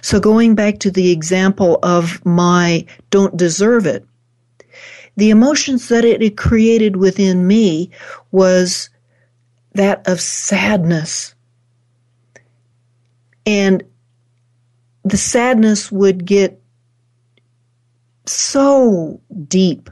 So 0.00 0.18
going 0.18 0.54
back 0.54 0.78
to 0.80 0.90
the 0.90 1.10
example 1.10 1.78
of 1.82 2.24
my 2.24 2.84
don't 3.10 3.36
deserve 3.36 3.86
it, 3.86 4.04
the 5.16 5.30
emotions 5.30 5.88
that 5.88 6.04
it 6.04 6.36
created 6.36 6.96
within 6.96 7.46
me 7.46 7.90
was 8.30 8.88
that 9.74 10.06
of 10.08 10.20
sadness. 10.20 11.34
And 13.44 13.82
the 15.04 15.16
sadness 15.16 15.90
would 15.90 16.24
get 16.24 16.60
so 18.26 19.20
deep 19.48 19.90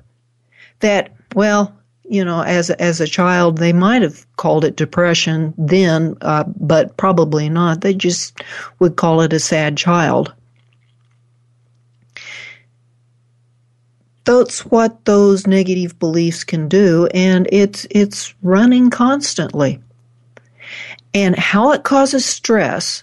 that 0.80 1.12
well, 1.34 1.76
you 2.04 2.24
know, 2.24 2.42
as 2.42 2.70
as 2.70 3.00
a 3.00 3.06
child, 3.06 3.58
they 3.58 3.72
might 3.72 4.02
have 4.02 4.26
called 4.36 4.64
it 4.64 4.76
depression 4.76 5.54
then, 5.56 6.16
uh, 6.22 6.44
but 6.56 6.96
probably 6.96 7.48
not. 7.48 7.80
They 7.80 7.94
just 7.94 8.40
would 8.78 8.96
call 8.96 9.20
it 9.20 9.32
a 9.32 9.38
sad 9.38 9.76
child. 9.76 10.34
That's 14.30 14.64
what 14.64 15.06
those 15.06 15.48
negative 15.48 15.98
beliefs 15.98 16.44
can 16.44 16.68
do, 16.68 17.08
and 17.12 17.48
it's 17.50 17.84
it's 17.90 18.32
running 18.42 18.88
constantly. 18.88 19.80
And 21.12 21.36
how 21.36 21.72
it 21.72 21.82
causes 21.82 22.24
stress 22.24 23.02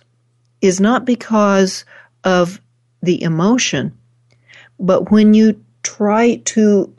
is 0.62 0.80
not 0.80 1.04
because 1.04 1.84
of 2.24 2.62
the 3.02 3.22
emotion, 3.22 3.92
but 4.80 5.12
when 5.12 5.34
you 5.34 5.62
try 5.84 6.38
to 6.46 6.96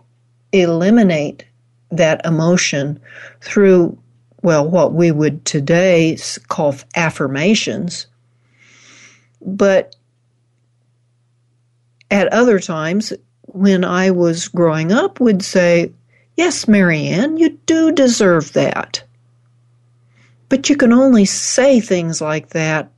eliminate 0.52 1.46
that 1.90 2.20
emotion 2.26 3.00
through, 3.40 3.98
well, 4.42 4.68
what 4.68 4.92
we 4.92 5.10
would 5.10 5.42
today 5.46 6.18
call 6.48 6.74
affirmations. 6.94 8.06
But 9.40 9.96
at 12.10 12.28
other 12.28 12.60
times, 12.60 13.14
when 13.52 13.84
I 13.84 14.10
was 14.10 14.48
growing 14.48 14.92
up, 14.92 15.20
would 15.20 15.42
say, 15.42 15.92
Yes, 16.36 16.68
Marianne, 16.68 17.36
you 17.36 17.50
do 17.66 17.90
deserve 17.90 18.52
that. 18.52 19.02
But 20.48 20.70
you 20.70 20.76
can 20.76 20.92
only 20.92 21.24
say 21.24 21.80
things 21.80 22.20
like 22.20 22.50
that 22.50 22.90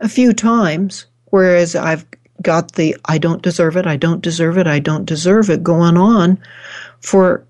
a 0.00 0.08
few 0.08 0.32
times, 0.32 1.06
whereas 1.26 1.76
I've 1.76 2.06
got 2.42 2.72
the 2.72 2.96
I 3.04 3.18
don't 3.18 3.42
deserve 3.42 3.76
it, 3.76 3.86
I 3.86 3.96
don't 3.96 4.22
deserve 4.22 4.56
it, 4.58 4.66
I 4.66 4.78
don't 4.78 5.04
deserve 5.04 5.50
it 5.50 5.62
going 5.62 5.96
on 5.96 6.38
for 7.00 7.44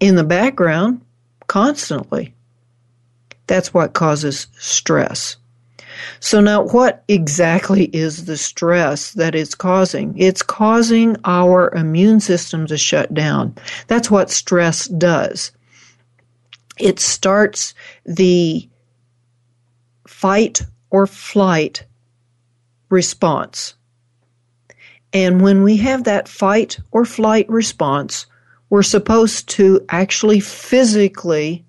in 0.00 0.14
the 0.16 0.24
background 0.24 1.00
constantly. 1.46 2.34
That's 3.46 3.74
what 3.74 3.92
causes 3.92 4.46
stress. 4.58 5.36
So 6.20 6.40
now 6.40 6.64
what 6.64 7.04
exactly 7.08 7.84
is 7.84 8.24
the 8.26 8.36
stress 8.36 9.12
that 9.12 9.34
it's 9.34 9.54
causing? 9.54 10.16
It's 10.18 10.42
causing 10.42 11.16
our 11.24 11.74
immune 11.74 12.20
system 12.20 12.66
to 12.66 12.76
shut 12.76 13.12
down. 13.14 13.54
That's 13.86 14.10
what 14.10 14.30
stress 14.30 14.86
does. 14.86 15.52
It 16.78 16.98
starts 16.98 17.74
the 18.06 18.68
fight 20.06 20.62
or 20.90 21.06
flight 21.06 21.84
response. 22.88 23.74
And 25.12 25.40
when 25.40 25.62
we 25.62 25.76
have 25.78 26.04
that 26.04 26.28
fight 26.28 26.78
or 26.90 27.04
flight 27.04 27.48
response, 27.48 28.26
we're 28.70 28.82
supposed 28.82 29.48
to 29.50 29.84
actually 29.88 30.40
physically 30.40 31.64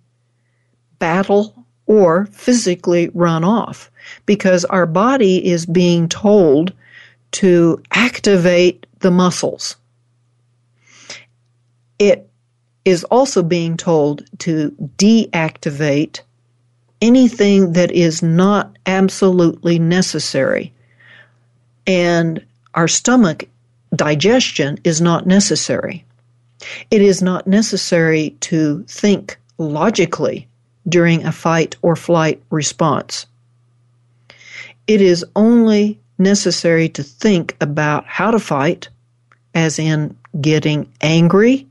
battle 0.99 1.65
or 1.87 2.27
physically 2.27 3.09
run 3.13 3.43
off 3.43 3.90
because 4.25 4.65
our 4.65 4.85
body 4.85 5.45
is 5.45 5.65
being 5.65 6.07
told 6.09 6.73
to 7.31 7.81
activate 7.91 8.85
the 8.99 9.11
muscles. 9.11 9.75
It 11.99 12.29
is 12.85 13.03
also 13.05 13.43
being 13.43 13.77
told 13.77 14.23
to 14.39 14.71
deactivate 14.97 16.21
anything 17.01 17.73
that 17.73 17.91
is 17.91 18.21
not 18.21 18.75
absolutely 18.85 19.79
necessary. 19.79 20.73
And 21.87 22.43
our 22.73 22.87
stomach 22.87 23.45
digestion 23.95 24.79
is 24.83 25.01
not 25.01 25.25
necessary. 25.25 26.05
It 26.89 27.01
is 27.01 27.21
not 27.21 27.47
necessary 27.47 28.31
to 28.41 28.83
think 28.87 29.37
logically 29.57 30.47
during 30.87 31.25
a 31.25 31.31
fight 31.31 31.75
or 31.81 31.95
flight 31.95 32.41
response. 32.49 33.25
It 34.91 34.99
is 34.99 35.23
only 35.37 36.01
necessary 36.17 36.89
to 36.89 37.01
think 37.01 37.55
about 37.61 38.05
how 38.07 38.29
to 38.31 38.39
fight, 38.39 38.89
as 39.55 39.79
in 39.79 40.17
getting 40.41 40.91
angry 40.99 41.69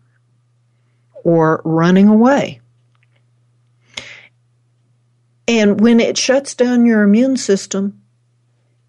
or 1.22 1.60
running 1.66 2.08
away. 2.08 2.62
And 5.46 5.82
when 5.82 6.00
it 6.00 6.16
shuts 6.16 6.54
down 6.54 6.86
your 6.86 7.02
immune 7.02 7.36
system, 7.36 8.00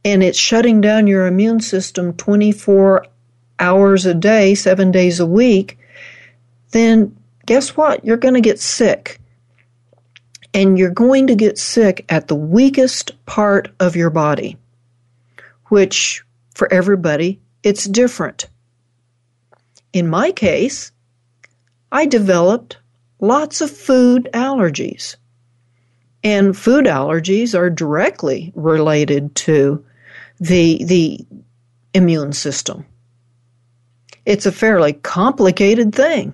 and 0.05 0.23
it's 0.23 0.39
shutting 0.39 0.79
down 0.79 1.07
your 1.07 1.27
immune 1.27 1.59
system 1.59 2.13
24 2.13 3.05
hours 3.59 4.05
a 4.05 4.13
day, 4.13 4.55
seven 4.55 4.91
days 4.91 5.19
a 5.19 5.25
week, 5.25 5.77
then 6.69 7.17
guess 7.45 7.75
what? 7.75 8.05
You're 8.05 8.15
going 8.15 8.35
to 8.35 8.39
get 8.39 8.61
sick. 8.61 9.19
And 10.53 10.77
you're 10.77 10.89
going 10.89 11.27
to 11.27 11.35
get 11.35 11.57
sick 11.57 12.05
at 12.09 12.27
the 12.27 12.35
weakest 12.35 13.25
part 13.25 13.69
of 13.79 13.95
your 13.95 14.09
body, 14.09 14.57
which 15.65 16.23
for 16.53 16.71
everybody, 16.71 17.39
it's 17.63 17.85
different. 17.85 18.47
In 19.93 20.07
my 20.09 20.31
case, 20.31 20.91
I 21.91 22.05
developed 22.05 22.77
lots 23.19 23.61
of 23.61 23.71
food 23.71 24.29
allergies. 24.33 25.15
And 26.23 26.57
food 26.57 26.85
allergies 26.85 27.57
are 27.57 27.69
directly 27.69 28.51
related 28.55 29.35
to 29.35 29.83
the 30.39 30.83
the 30.83 31.25
immune 31.93 32.33
system. 32.33 32.85
It's 34.25 34.45
a 34.45 34.51
fairly 34.51 34.93
complicated 34.93 35.93
thing. 35.95 36.33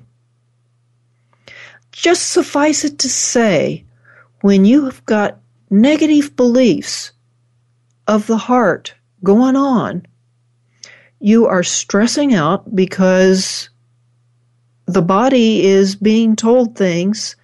Just 1.91 2.32
suffice 2.32 2.84
it 2.84 2.99
to 2.99 3.09
say, 3.09 3.86
when 4.41 4.65
you 4.65 4.85
have 4.85 5.05
got 5.05 5.39
negative 5.69 6.35
beliefs 6.35 7.11
of 8.07 8.27
the 8.27 8.38
heart 8.38 8.93
going 9.23 9.55
on, 9.55 10.05
you 11.19 11.47
are 11.47 11.63
stressing 11.63 12.33
out 12.33 12.75
because 12.75 13.69
the 14.85 15.01
body 15.01 15.65
is 15.65 15.95
being 15.95 16.35
told 16.35 16.75
things 16.75 17.35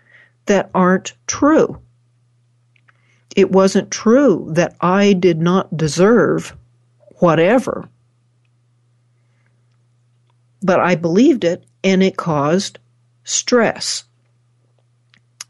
that 0.46 0.70
aren't 0.74 1.14
true. 1.28 1.82
It 3.36 3.52
wasn't 3.52 3.90
true 3.90 4.50
that 4.52 4.76
I 4.80 5.14
did 5.14 5.42
not 5.42 5.76
deserve 5.76 6.56
whatever. 7.18 7.90
But 10.62 10.80
I 10.80 10.96
believed 10.96 11.44
it 11.44 11.66
and 11.84 12.04
it 12.04 12.16
caused 12.16 12.80
stress 13.24 14.06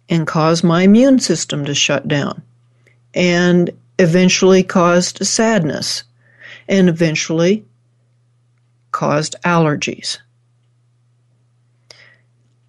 and 0.10 0.28
caused 0.28 0.64
my 0.64 0.84
immune 0.84 1.20
system 1.20 1.66
to 1.66 1.74
shut 1.74 2.08
down 2.08 2.42
and 3.14 3.70
eventually 4.00 4.64
caused 4.64 5.26
sadness 5.26 6.04
and 6.68 6.90
eventually 6.90 7.66
caused 8.92 9.36
allergies. 9.44 10.20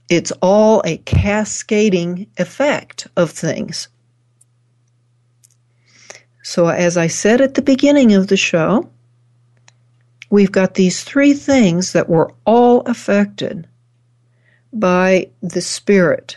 It's 0.08 0.32
all 0.42 0.82
a 0.84 0.98
cascading 0.98 2.26
effect 2.36 3.06
of 3.16 3.30
things. 3.30 3.88
So, 6.42 6.68
as 6.68 6.98
I 6.98 7.06
said 7.06 7.40
at 7.40 7.54
the 7.54 7.62
beginning 7.62 8.12
of 8.12 8.26
the 8.26 8.36
show, 8.36 8.90
we've 10.28 10.52
got 10.52 10.74
these 10.74 11.02
three 11.02 11.32
things 11.32 11.92
that 11.94 12.08
were 12.08 12.32
all 12.44 12.80
affected 12.82 13.66
by 14.72 15.30
the 15.42 15.62
spirit, 15.62 16.36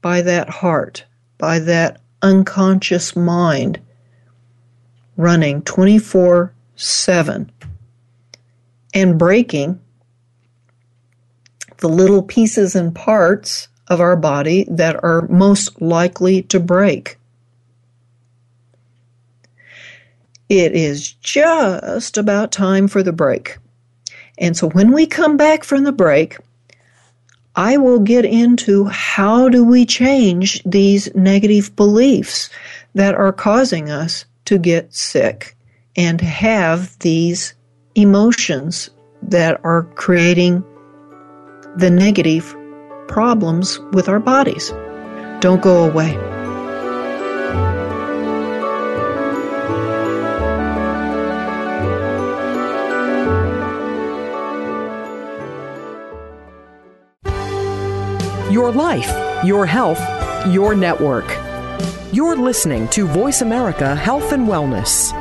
by 0.00 0.22
that 0.22 0.48
heart, 0.48 1.04
by 1.38 1.58
that 1.60 2.00
unconscious 2.22 3.14
mind 3.16 3.80
running 5.16 5.62
24 5.62 6.52
7 6.76 7.50
and 8.94 9.18
breaking 9.18 9.80
the 11.78 11.88
little 11.88 12.22
pieces 12.22 12.74
and 12.74 12.94
parts 12.94 13.68
of 13.88 14.00
our 14.00 14.16
body 14.16 14.66
that 14.68 15.02
are 15.04 15.26
most 15.28 15.80
likely 15.80 16.42
to 16.42 16.58
break. 16.58 17.18
It 20.48 20.72
is 20.72 21.12
just 21.12 22.16
about 22.16 22.52
time 22.52 22.88
for 22.88 23.02
the 23.02 23.12
break. 23.12 23.58
And 24.38 24.56
so 24.56 24.68
when 24.68 24.92
we 24.92 25.06
come 25.06 25.36
back 25.36 25.64
from 25.64 25.84
the 25.84 25.92
break, 25.92 26.38
I 27.56 27.78
will 27.78 28.00
get 28.00 28.26
into 28.26 28.84
how 28.84 29.48
do 29.48 29.64
we 29.64 29.86
change 29.86 30.62
these 30.64 31.12
negative 31.14 31.74
beliefs 31.74 32.50
that 32.94 33.14
are 33.14 33.32
causing 33.32 33.90
us 33.90 34.26
to 34.44 34.58
get 34.58 34.94
sick 34.94 35.56
and 35.96 36.20
have 36.20 36.98
these 36.98 37.54
emotions 37.94 38.90
that 39.22 39.58
are 39.64 39.84
creating 39.94 40.62
the 41.76 41.90
negative 41.90 42.54
problems 43.08 43.78
with 43.92 44.08
our 44.08 44.20
bodies. 44.20 44.70
Don't 45.40 45.62
go 45.62 45.84
away. 45.84 46.35
Your 58.56 58.72
life, 58.72 59.12
your 59.44 59.66
health, 59.66 60.00
your 60.46 60.74
network. 60.74 61.26
You're 62.10 62.36
listening 62.36 62.88
to 62.88 63.06
Voice 63.06 63.42
America 63.42 63.94
Health 63.94 64.32
and 64.32 64.48
Wellness. 64.48 65.12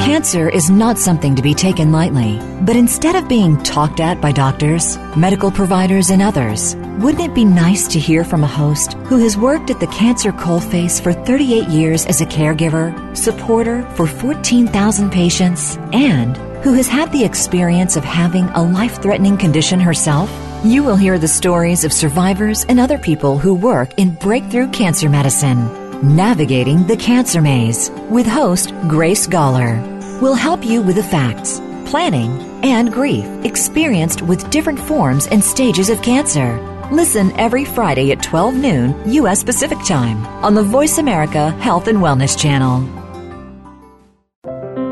Cancer 0.00 0.48
is 0.48 0.70
not 0.70 0.96
something 0.96 1.36
to 1.36 1.42
be 1.42 1.52
taken 1.52 1.92
lightly, 1.92 2.40
but 2.62 2.74
instead 2.74 3.16
of 3.16 3.28
being 3.28 3.62
talked 3.64 4.00
at 4.00 4.18
by 4.22 4.32
doctors, 4.32 4.96
medical 5.14 5.50
providers, 5.50 6.08
and 6.08 6.22
others, 6.22 6.74
wouldn't 7.00 7.28
it 7.28 7.34
be 7.34 7.44
nice 7.44 7.86
to 7.88 7.98
hear 7.98 8.24
from 8.24 8.42
a 8.42 8.46
host 8.46 8.94
who 9.10 9.18
has 9.18 9.36
worked 9.36 9.68
at 9.68 9.78
the 9.78 9.88
cancer 9.88 10.32
coalface 10.32 11.02
for 11.02 11.12
38 11.12 11.68
years 11.68 12.06
as 12.06 12.22
a 12.22 12.24
caregiver, 12.24 13.14
supporter 13.14 13.82
for 13.90 14.06
14,000 14.06 15.10
patients, 15.10 15.76
and 15.92 16.38
who 16.64 16.72
has 16.72 16.88
had 16.88 17.12
the 17.12 17.24
experience 17.24 17.94
of 17.96 18.04
having 18.04 18.46
a 18.54 18.62
life 18.62 19.02
threatening 19.02 19.36
condition 19.36 19.78
herself? 19.78 20.30
You 20.66 20.82
will 20.82 20.96
hear 20.96 21.16
the 21.16 21.28
stories 21.28 21.84
of 21.84 21.92
survivors 21.92 22.64
and 22.64 22.80
other 22.80 22.98
people 22.98 23.38
who 23.38 23.54
work 23.54 23.94
in 23.98 24.16
breakthrough 24.16 24.68
cancer 24.72 25.08
medicine. 25.08 26.16
Navigating 26.16 26.84
the 26.88 26.96
Cancer 26.96 27.40
Maze 27.40 27.88
with 28.10 28.26
host 28.26 28.74
Grace 28.88 29.28
Gawler 29.28 29.80
will 30.20 30.34
help 30.34 30.64
you 30.64 30.82
with 30.82 30.96
the 30.96 31.04
facts, 31.04 31.60
planning, 31.88 32.32
and 32.64 32.92
grief 32.92 33.24
experienced 33.44 34.22
with 34.22 34.50
different 34.50 34.80
forms 34.80 35.28
and 35.28 35.42
stages 35.42 35.88
of 35.88 36.02
cancer. 36.02 36.58
Listen 36.90 37.30
every 37.38 37.64
Friday 37.64 38.10
at 38.10 38.20
12 38.24 38.56
noon 38.56 39.12
U.S. 39.12 39.44
Pacific 39.44 39.78
Time 39.86 40.26
on 40.44 40.56
the 40.56 40.64
Voice 40.64 40.98
America 40.98 41.52
Health 41.60 41.86
and 41.86 41.98
Wellness 41.98 42.36
Channel. 42.36 42.80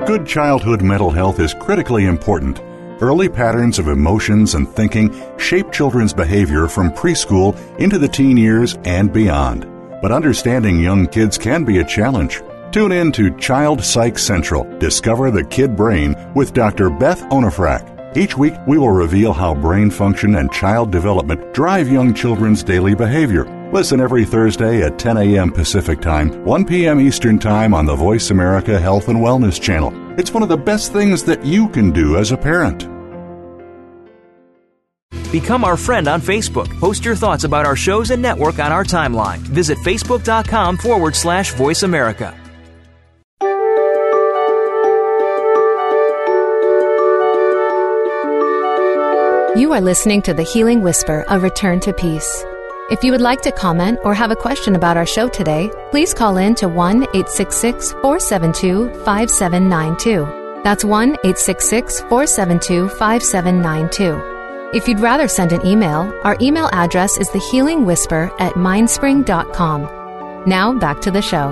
Good 0.07 0.25
childhood 0.25 0.83
mental 0.83 1.11
health 1.11 1.41
is 1.41 1.53
critically 1.53 2.05
important. 2.05 2.61
Early 3.05 3.29
patterns 3.29 3.79
of 3.79 3.89
emotions 3.89 4.55
and 4.55 4.67
thinking 4.67 5.15
shape 5.37 5.71
children's 5.71 6.15
behavior 6.15 6.69
from 6.69 6.91
preschool 6.91 7.55
into 7.79 7.99
the 7.99 8.09
teen 8.09 8.39
years 8.39 8.79
and 8.85 9.13
beyond. 9.13 9.69
But 10.01 10.11
understanding 10.11 10.81
young 10.81 11.07
kids 11.09 11.37
can 11.37 11.65
be 11.65 11.81
a 11.81 11.85
challenge. 11.85 12.41
Tune 12.73 12.93
in 12.93 13.13
to 13.13 13.37
Child 13.37 13.85
Psych 13.85 14.19
Central. 14.19 14.65
Discover 14.79 15.33
the 15.33 15.45
kid 15.45 15.77
brain 15.77 16.17
with 16.35 16.55
Dr. 16.55 16.89
Beth 16.89 17.21
Onufrak. 17.25 18.17
Each 18.17 18.39
week, 18.39 18.55
we 18.67 18.79
will 18.79 18.89
reveal 18.89 19.35
how 19.35 19.55
brain 19.55 19.91
function 19.91 20.37
and 20.37 20.51
child 20.51 20.91
development 20.91 21.53
drive 21.53 21.93
young 21.93 22.15
children's 22.15 22.63
daily 22.63 22.95
behavior. 22.95 23.45
Listen 23.71 24.01
every 24.01 24.25
Thursday 24.25 24.81
at 24.83 24.99
10 24.99 25.19
a.m. 25.19 25.53
Pacific 25.53 26.01
Time, 26.01 26.43
1 26.47 26.65
p.m. 26.65 27.03
Eastern 27.03 27.39
Time 27.39 27.75
on 27.75 27.85
the 27.85 27.95
Voice 27.95 28.31
America 28.31 28.81
Health 28.81 29.09
and 29.09 29.19
Wellness 29.19 29.61
Channel. 29.61 29.93
It's 30.19 30.33
one 30.33 30.43
of 30.43 30.49
the 30.49 30.57
best 30.57 30.95
things 30.95 31.23
that 31.25 31.45
you 31.45 31.69
can 31.69 31.91
do 31.91 32.17
as 32.17 32.33
a 32.33 32.37
parent. 32.39 32.94
Become 35.33 35.65
our 35.65 35.77
friend 35.77 36.09
on 36.09 36.21
Facebook. 36.21 36.69
Post 36.79 37.05
your 37.05 37.17
thoughts 37.17 37.45
about 37.45 37.67
our 37.67 37.77
shows 37.77 38.11
and 38.11 38.23
network 38.23 38.59
on 38.59 38.73
our 38.73 38.85
timeline. 38.85 39.39
Visit 39.39 39.79
facebook.com 39.79 40.77
forward 40.77 41.17
slash 41.17 41.53
voice 41.55 41.83
America. 41.83 42.39
You 49.57 49.73
are 49.73 49.81
listening 49.81 50.21
to 50.23 50.35
The 50.35 50.43
Healing 50.43 50.83
Whisper, 50.83 51.25
a 51.29 51.39
return 51.39 51.79
to 51.81 51.93
peace. 51.93 52.45
If 52.91 53.03
you 53.03 53.13
would 53.13 53.21
like 53.21 53.41
to 53.43 53.53
comment 53.53 54.01
or 54.05 54.13
have 54.13 54.31
a 54.31 54.37
question 54.37 54.75
about 54.75 54.97
our 54.97 55.07
show 55.07 55.29
today, 55.29 55.71
please 55.91 56.13
call 56.13 56.37
in 56.37 56.55
to 56.57 56.69
1 56.69 57.05
866 57.05 57.93
472 57.93 58.91
5792. 59.05 60.63
That's 60.65 60.85
1 60.85 61.11
866 61.11 62.01
472 62.01 62.89
5792. 62.89 64.34
If 64.73 64.89
you'd 64.89 65.01
rather 65.01 65.29
send 65.29 65.53
an 65.53 65.65
email, 65.65 66.13
our 66.25 66.37
email 66.41 66.69
address 66.73 67.17
is 67.19 67.29
thehealingwhisper 67.29 68.35
at 68.41 68.55
mindspring.com. 68.55 70.49
Now 70.49 70.73
back 70.79 71.01
to 71.03 71.11
the 71.13 71.23
show. 71.23 71.51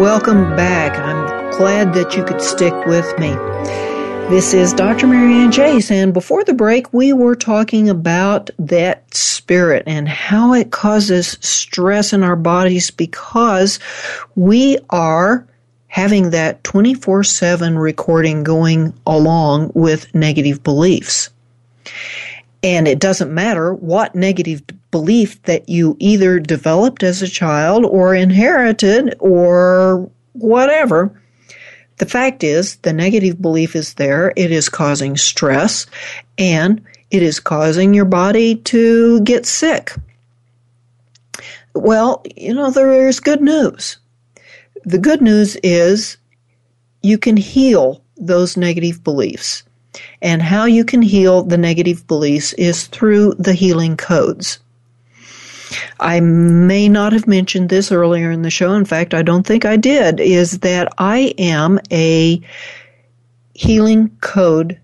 Welcome 0.00 0.54
back. 0.54 0.96
I'm 0.96 1.50
glad 1.56 1.94
that 1.94 2.16
you 2.16 2.24
could 2.24 2.40
stick 2.40 2.74
with 2.86 3.18
me. 3.18 3.30
This 4.30 4.54
is 4.54 4.72
Dr. 4.72 5.08
Marianne 5.08 5.50
Chase, 5.50 5.90
and 5.90 6.14
before 6.14 6.44
the 6.44 6.54
break, 6.54 6.92
we 6.92 7.12
were 7.12 7.34
talking 7.34 7.88
about 7.88 8.48
that 8.60 9.12
spirit 9.12 9.82
and 9.88 10.08
how 10.08 10.54
it 10.54 10.70
causes 10.70 11.36
stress 11.40 12.12
in 12.12 12.22
our 12.22 12.36
bodies 12.36 12.92
because 12.92 13.80
we 14.36 14.78
are 14.90 15.46
having 15.92 16.30
that 16.30 16.64
24 16.64 17.22
7 17.22 17.78
recording 17.78 18.42
going 18.42 18.94
along 19.06 19.70
with 19.74 20.12
negative 20.14 20.62
beliefs. 20.62 21.28
And 22.62 22.88
it 22.88 22.98
doesn't 22.98 23.34
matter 23.34 23.74
what 23.74 24.14
negative 24.14 24.62
belief 24.90 25.42
that 25.42 25.68
you 25.68 25.94
either 25.98 26.40
developed 26.40 27.02
as 27.02 27.20
a 27.20 27.28
child 27.28 27.84
or 27.84 28.14
inherited 28.14 29.16
or 29.18 30.10
whatever 30.32 31.12
the 31.98 32.06
fact 32.06 32.42
is, 32.42 32.76
the 32.76 32.94
negative 32.94 33.42
belief 33.42 33.76
is 33.76 33.92
there. 33.94 34.32
It 34.34 34.50
is 34.50 34.70
causing 34.70 35.18
stress 35.18 35.86
and 36.38 36.82
it 37.10 37.22
is 37.22 37.38
causing 37.38 37.92
your 37.92 38.06
body 38.06 38.56
to 38.56 39.20
get 39.20 39.44
sick. 39.44 39.92
Well, 41.74 42.22
you 42.34 42.54
know, 42.54 42.70
there 42.70 43.06
is 43.06 43.20
good 43.20 43.42
news. 43.42 43.98
The 44.84 44.98
good 44.98 45.20
news 45.20 45.56
is 45.62 46.16
you 47.02 47.18
can 47.18 47.36
heal 47.36 48.02
those 48.16 48.56
negative 48.56 49.02
beliefs. 49.02 49.64
And 50.22 50.40
how 50.42 50.64
you 50.64 50.84
can 50.84 51.02
heal 51.02 51.42
the 51.42 51.58
negative 51.58 52.06
beliefs 52.06 52.52
is 52.54 52.86
through 52.86 53.34
the 53.38 53.52
healing 53.52 53.96
codes. 53.96 54.58
I 56.00 56.20
may 56.20 56.88
not 56.88 57.12
have 57.12 57.26
mentioned 57.26 57.68
this 57.68 57.92
earlier 57.92 58.30
in 58.30 58.42
the 58.42 58.50
show. 58.50 58.74
In 58.74 58.84
fact, 58.84 59.14
I 59.14 59.22
don't 59.22 59.46
think 59.46 59.64
I 59.64 59.76
did. 59.76 60.20
Is 60.20 60.60
that 60.60 60.92
I 60.98 61.34
am 61.38 61.78
a 61.90 62.40
healing 63.54 64.10
code 64.20 64.78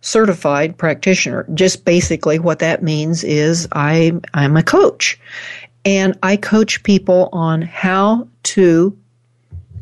certified 0.00 0.76
practitioner. 0.76 1.46
Just 1.54 1.84
basically 1.84 2.38
what 2.38 2.58
that 2.58 2.82
means 2.82 3.24
is 3.24 3.66
I, 3.72 4.12
I'm 4.34 4.56
a 4.56 4.62
coach. 4.62 5.18
And 5.86 6.18
I 6.22 6.36
coach 6.36 6.82
people 6.82 7.30
on 7.32 7.62
how 7.62 8.28
to 8.44 8.96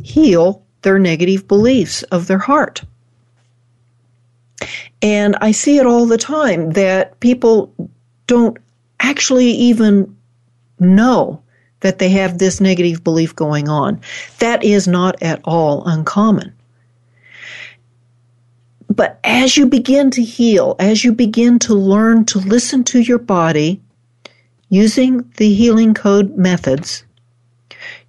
heal 0.02 0.62
their 0.82 0.98
negative 0.98 1.46
beliefs 1.48 2.02
of 2.04 2.26
their 2.26 2.38
heart. 2.38 2.82
And 5.00 5.36
I 5.40 5.50
see 5.52 5.78
it 5.78 5.86
all 5.86 6.06
the 6.06 6.18
time 6.18 6.70
that 6.70 7.18
people 7.20 7.72
don't 8.26 8.56
actually 9.00 9.50
even 9.50 10.16
know 10.78 11.42
that 11.80 11.98
they 11.98 12.08
have 12.10 12.38
this 12.38 12.60
negative 12.60 13.02
belief 13.02 13.34
going 13.34 13.68
on. 13.68 14.00
That 14.38 14.62
is 14.62 14.86
not 14.86 15.20
at 15.22 15.40
all 15.44 15.84
uncommon. 15.84 16.54
But 18.88 19.18
as 19.24 19.56
you 19.56 19.66
begin 19.66 20.10
to 20.12 20.22
heal, 20.22 20.76
as 20.78 21.02
you 21.02 21.12
begin 21.12 21.58
to 21.60 21.74
learn 21.74 22.24
to 22.26 22.38
listen 22.38 22.84
to 22.84 23.00
your 23.00 23.18
body, 23.18 23.80
using 24.68 25.30
the 25.36 25.52
healing 25.52 25.94
code 25.94 26.36
methods, 26.36 27.04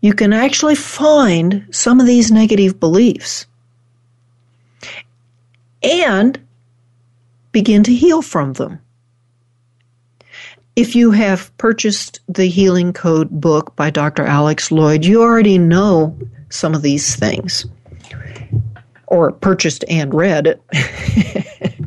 you 0.01 0.13
can 0.13 0.33
actually 0.33 0.75
find 0.75 1.67
some 1.71 1.99
of 1.99 2.05
these 2.05 2.31
negative 2.31 2.79
beliefs 2.79 3.45
and 5.81 6.39
begin 7.51 7.83
to 7.83 7.93
heal 7.93 8.21
from 8.21 8.53
them. 8.53 8.79
If 10.75 10.95
you 10.95 11.11
have 11.11 11.55
purchased 11.57 12.19
the 12.27 12.47
Healing 12.47 12.93
Code 12.93 13.29
book 13.29 13.75
by 13.75 13.91
Dr. 13.91 14.25
Alex 14.25 14.69
Loyd, 14.69 15.03
you 15.03 15.21
already 15.21 15.59
know 15.59 16.17
some 16.49 16.73
of 16.73 16.81
these 16.81 17.15
things, 17.15 17.65
or 19.07 19.31
purchased 19.31 19.85
and 19.87 20.13
read 20.13 20.47
it. 20.47 20.61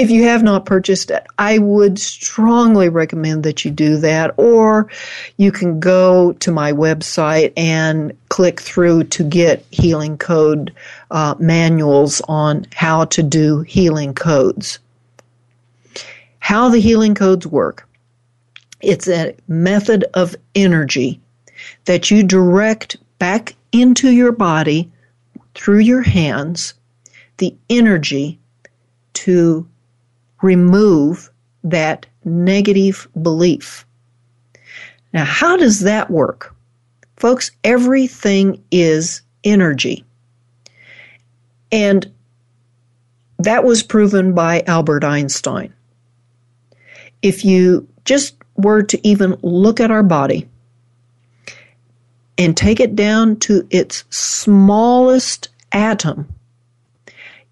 if 0.00 0.10
you 0.10 0.24
have 0.24 0.42
not 0.42 0.64
purchased 0.64 1.10
it, 1.10 1.26
I 1.38 1.58
would 1.58 1.98
strongly 1.98 2.88
recommend 2.88 3.44
that 3.44 3.64
you 3.64 3.70
do 3.70 3.98
that, 3.98 4.34
or 4.36 4.90
you 5.36 5.52
can 5.52 5.78
go 5.78 6.32
to 6.32 6.50
my 6.50 6.72
website 6.72 7.52
and 7.56 8.16
click 8.30 8.60
through 8.60 9.04
to 9.04 9.24
get 9.24 9.64
Healing 9.70 10.16
Code 10.16 10.74
uh, 11.10 11.34
manuals 11.38 12.20
on 12.28 12.66
how 12.74 13.04
to 13.06 13.22
do 13.22 13.60
healing 13.60 14.14
codes 14.14 14.78
how 16.40 16.68
the 16.68 16.80
healing 16.80 17.14
codes 17.14 17.46
work. 17.46 17.86
It's 18.80 19.06
a 19.06 19.36
method 19.46 20.04
of 20.14 20.34
energy 20.54 21.20
that 21.84 22.10
you 22.10 22.24
direct 22.24 22.96
back 23.18 23.54
into 23.70 24.10
your 24.10 24.32
body 24.32 24.90
through 25.54 25.78
your 25.78 26.02
hands, 26.02 26.74
the 27.36 27.54
energy 27.68 28.38
to 29.12 29.68
remove 30.42 31.30
that 31.64 32.06
negative 32.24 33.08
belief. 33.20 33.86
Now, 35.12 35.24
how 35.24 35.56
does 35.56 35.80
that 35.80 36.10
work? 36.10 36.54
Folks, 37.16 37.50
everything 37.64 38.62
is 38.70 39.22
energy. 39.44 40.04
And 41.72 42.10
that 43.38 43.64
was 43.64 43.82
proven 43.82 44.34
by 44.34 44.62
Albert 44.66 45.04
Einstein 45.04 45.72
if 47.22 47.44
you 47.44 47.86
just 48.04 48.36
were 48.56 48.82
to 48.82 49.06
even 49.06 49.36
look 49.42 49.80
at 49.80 49.90
our 49.90 50.02
body 50.02 50.48
and 52.38 52.56
take 52.56 52.80
it 52.80 52.96
down 52.96 53.36
to 53.36 53.66
its 53.70 54.04
smallest 54.10 55.48
atom, 55.72 56.28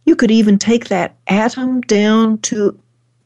you 0.09 0.17
could 0.17 0.31
even 0.31 0.59
take 0.59 0.87
that 0.89 1.15
atom 1.27 1.83
down 1.83 2.39
to 2.39 2.77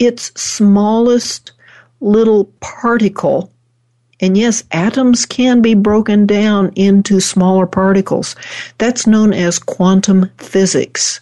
its 0.00 0.32
smallest 0.34 1.52
little 2.00 2.46
particle. 2.58 3.52
And 4.18 4.36
yes, 4.36 4.64
atoms 4.72 5.24
can 5.24 5.62
be 5.62 5.74
broken 5.74 6.26
down 6.26 6.72
into 6.74 7.20
smaller 7.20 7.68
particles. 7.68 8.34
That's 8.78 9.06
known 9.06 9.32
as 9.32 9.60
quantum 9.60 10.28
physics. 10.38 11.20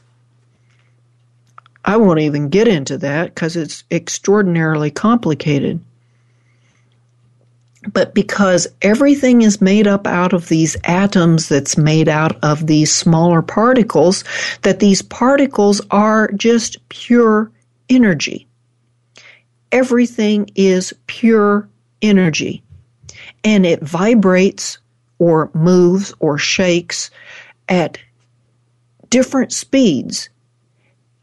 I 1.85 1.99
won't 1.99 2.21
even 2.21 2.49
get 2.49 2.67
into 2.67 2.97
that 2.97 3.35
because 3.35 3.55
it's 3.55 3.85
extraordinarily 3.91 4.91
complicated. 4.91 5.79
But 7.93 8.15
because 8.15 8.69
everything 8.83 9.41
is 9.41 9.63
made 9.63 9.87
up 9.87 10.07
out 10.07 10.33
of 10.35 10.49
these 10.49 10.77
atoms 10.85 11.49
that's 11.49 11.79
made 11.79 12.09
out 12.09 12.37
of 12.45 12.67
these 12.67 12.93
smaller 12.93 13.41
particles, 13.41 14.23
that 14.63 14.81
these 14.81 15.01
particles 15.01 15.81
are 15.91 16.31
just 16.33 16.87
pure 16.91 17.51
energy. 17.89 18.47
Everything 19.73 20.51
is 20.55 20.93
pure 21.07 21.69
energy. 22.03 22.63
And 23.45 23.65
it 23.65 23.83
vibrates 23.83 24.79
or 25.19 25.51
moves 25.55 26.13
or 26.19 26.37
shakes 26.37 27.11
at 27.69 27.99
different 29.09 29.53
speeds 29.53 30.29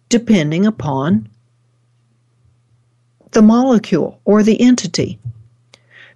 depending 0.10 0.66
upon 0.66 1.30
the 3.32 3.42
molecule 3.42 4.20
or 4.26 4.42
the 4.42 4.60
entity. 4.62 5.20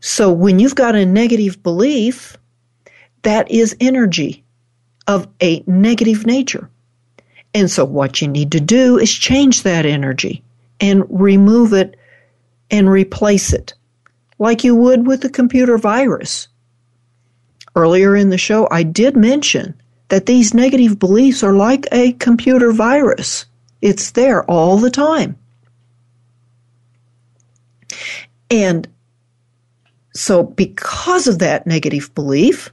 So 0.02 0.32
when 0.32 0.60
you've 0.60 0.76
got 0.76 0.96
a 0.96 1.06
negative 1.06 1.62
belief, 1.64 2.36
that 3.22 3.50
is 3.50 3.76
energy 3.80 4.44
of 5.08 5.28
a 5.42 5.64
negative 5.68 6.26
nature. 6.26 6.70
And 7.54 7.70
so 7.70 7.86
what 7.86 8.22
you 8.22 8.28
need 8.28 8.52
to 8.52 8.60
do 8.60 8.98
is 8.98 9.12
change 9.12 9.64
that 9.64 9.86
energy 9.86 10.44
and 10.80 11.04
remove 11.10 11.74
it 11.74 11.96
and 12.72 12.90
replace 12.90 13.54
it 13.54 13.74
like 14.40 14.64
you 14.64 14.76
would 14.76 15.06
with 15.06 15.24
a 15.24 15.30
computer 15.30 15.78
virus. 15.78 16.48
Earlier 17.76 18.16
in 18.16 18.30
the 18.30 18.38
show, 18.38 18.68
I 18.72 18.82
did 18.84 19.16
mention 19.16 19.80
that 20.08 20.26
these 20.26 20.54
negative 20.54 20.98
beliefs 20.98 21.44
are 21.44 21.54
like 21.54 21.88
a 21.92 22.14
computer 22.14 22.72
virus. 22.72 23.46
It's 23.82 24.12
there 24.12 24.44
all 24.50 24.78
the 24.78 24.90
time. 24.90 25.38
And 28.50 28.88
so, 30.14 30.44
because 30.44 31.28
of 31.28 31.40
that 31.40 31.66
negative 31.66 32.14
belief, 32.14 32.72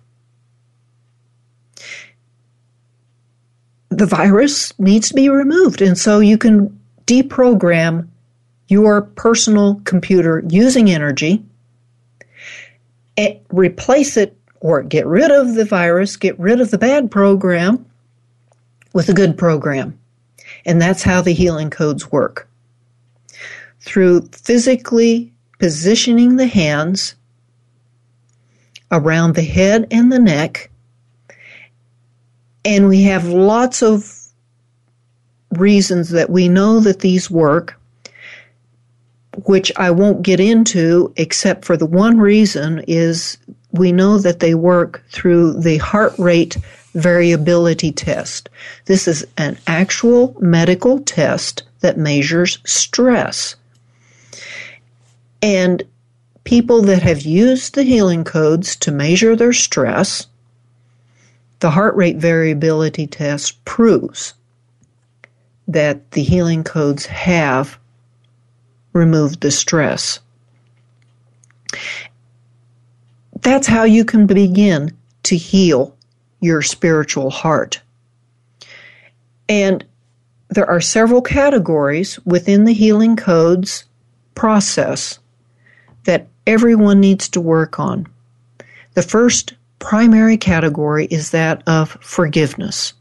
the 3.91 4.07
virus 4.07 4.77
needs 4.79 5.09
to 5.09 5.15
be 5.15 5.29
removed. 5.29 5.81
And 5.81 5.97
so, 5.97 6.19
you 6.21 6.37
can 6.37 6.79
deprogram 7.07 8.09
your 8.69 9.03
personal 9.03 9.81
computer 9.85 10.45
using 10.49 10.91
energy, 10.91 11.43
eh, 13.17 13.37
replace 13.51 14.17
it 14.17 14.37
or 14.61 14.83
get 14.83 15.07
rid 15.07 15.31
of 15.31 15.55
the 15.55 15.65
virus, 15.65 16.17
get 16.17 16.39
rid 16.39 16.61
of 16.61 16.71
the 16.71 16.79
bad 16.79 17.11
program 17.11 17.87
with 18.93 19.09
a 19.09 19.15
good 19.15 19.39
program. 19.39 19.99
And 20.67 20.83
that's 20.83 21.03
how 21.03 21.23
the 21.23 21.33
healing 21.33 21.71
codes 21.71 22.11
work. 22.11 22.49
Through 23.81 24.29
physically 24.33 25.33
positioning 25.59 26.37
the 26.37 26.47
hands 26.47 27.15
around 28.91 29.35
the 29.35 29.43
head 29.43 29.87
and 29.91 30.11
the 30.11 30.19
neck. 30.19 30.71
And 32.65 32.89
we 32.89 33.03
have 33.03 33.27
lots 33.27 33.83
of 33.83 34.19
reasons 35.53 36.11
that 36.11 36.31
we 36.31 36.49
know 36.49 36.81
that 36.81 37.01
these 37.01 37.31
work, 37.31 37.79
which 39.45 39.73
I 39.77 39.91
won't 39.91 40.23
get 40.23 40.41
into 40.41 41.13
except 41.17 41.65
for 41.65 41.77
the 41.77 41.87
one 41.87 42.19
reason 42.19 42.85
is 42.87 43.39
we 43.73 43.93
know 43.93 44.19
that 44.19 44.41
they 44.41 44.55
work 44.55 45.05
through 45.11 45.61
the 45.61 45.79
heart 45.79 46.19
rate 46.19 46.57
variability 46.95 47.93
test. 47.93 48.49
This 48.87 49.07
is 49.07 49.27
an 49.37 49.59
actual 49.67 50.37
medical 50.41 51.01
test 51.01 51.63
that 51.81 51.97
measures 51.97 52.59
stress. 52.65 53.57
And 55.43 55.85
people 56.49 56.81
that 56.81 57.03
have 57.03 57.21
used 57.21 57.75
the 57.75 57.83
healing 57.83 58.25
codes 58.25 58.75
to 58.75 58.91
measure 58.91 59.37
their 59.37 59.53
stress, 59.53 60.29
the 61.61 61.69
heart 61.69 61.95
rate 61.95 62.17
variability 62.17 63.07
test 63.07 63.63
proves 63.67 64.33
that 65.67 66.11
the 66.13 66.23
healing 66.23 66.65
codes 66.65 67.05
have 67.05 67.79
removed 68.95 69.43
the 69.43 69.51
stress. 69.51 70.21
That's 73.43 73.67
how 73.67 73.85
you 73.85 74.07
can 74.07 74.27
begin 74.27 74.97
to 75.25 75.37
heal 75.37 75.95
your 76.41 76.63
spiritual 76.63 77.29
heart. 77.29 77.83
And 79.51 79.85
there 80.49 80.71
are 80.71 80.81
several 80.81 81.21
categories 81.21 82.19
within 82.25 82.65
the 82.65 82.73
healing 82.73 83.17
codes 83.17 83.85
process 84.35 85.19
that 86.05 86.27
everyone 86.49 86.99
needs 86.99 87.29
to 87.29 87.41
work 87.41 87.79
on. 87.79 88.07
The 88.95 89.03
first 89.03 89.55
primary 89.79 90.39
category 90.39 91.07
is 91.07 91.31
that 91.31 91.63
of 91.69 91.91
forgiveness. 92.01 92.95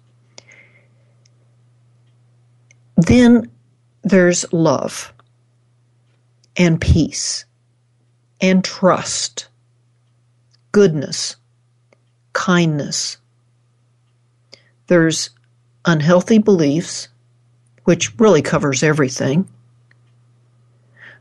Then 2.98 3.50
there's 4.04 4.52
love 4.52 5.14
and 6.58 6.80
peace 6.80 7.46
and 8.42 8.64
trust, 8.64 9.48
goodness, 10.74 11.38
kindness, 12.34 13.18
there's 14.88 15.30
unhealthy 15.86 16.38
beliefs, 16.38 17.08
which 17.84 18.18
really 18.20 18.42
covers 18.42 18.84
everything. 18.84 19.48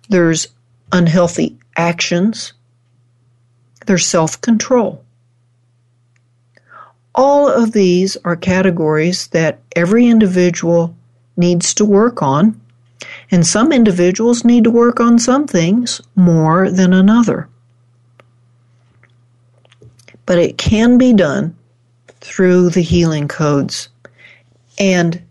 There's 0.08 0.48
unhealthy 0.92 1.58
actions. 1.76 2.52
their 3.86 3.98
self 3.98 4.40
control. 4.40 5.04
All 7.14 7.48
of 7.48 7.72
these 7.72 8.16
are 8.24 8.36
categories 8.36 9.28
that 9.28 9.60
every 9.76 10.06
individual 10.06 10.94
needs 11.36 11.74
to 11.74 11.84
work 11.84 12.22
on, 12.22 12.60
And 13.30 13.46
some 13.46 13.72
individuals 13.72 14.44
need 14.44 14.64
to 14.64 14.70
work 14.70 15.00
on 15.00 15.18
some 15.18 15.46
things 15.46 16.00
more 16.14 16.70
than 16.70 16.92
another. 16.92 17.48
But 20.26 20.38
it 20.38 20.58
can 20.58 20.98
be 20.98 21.12
done 21.12 21.56
through 22.20 22.70
the 22.70 22.82
healing 22.82 23.28
codes. 23.28 23.88
And 24.78 25.22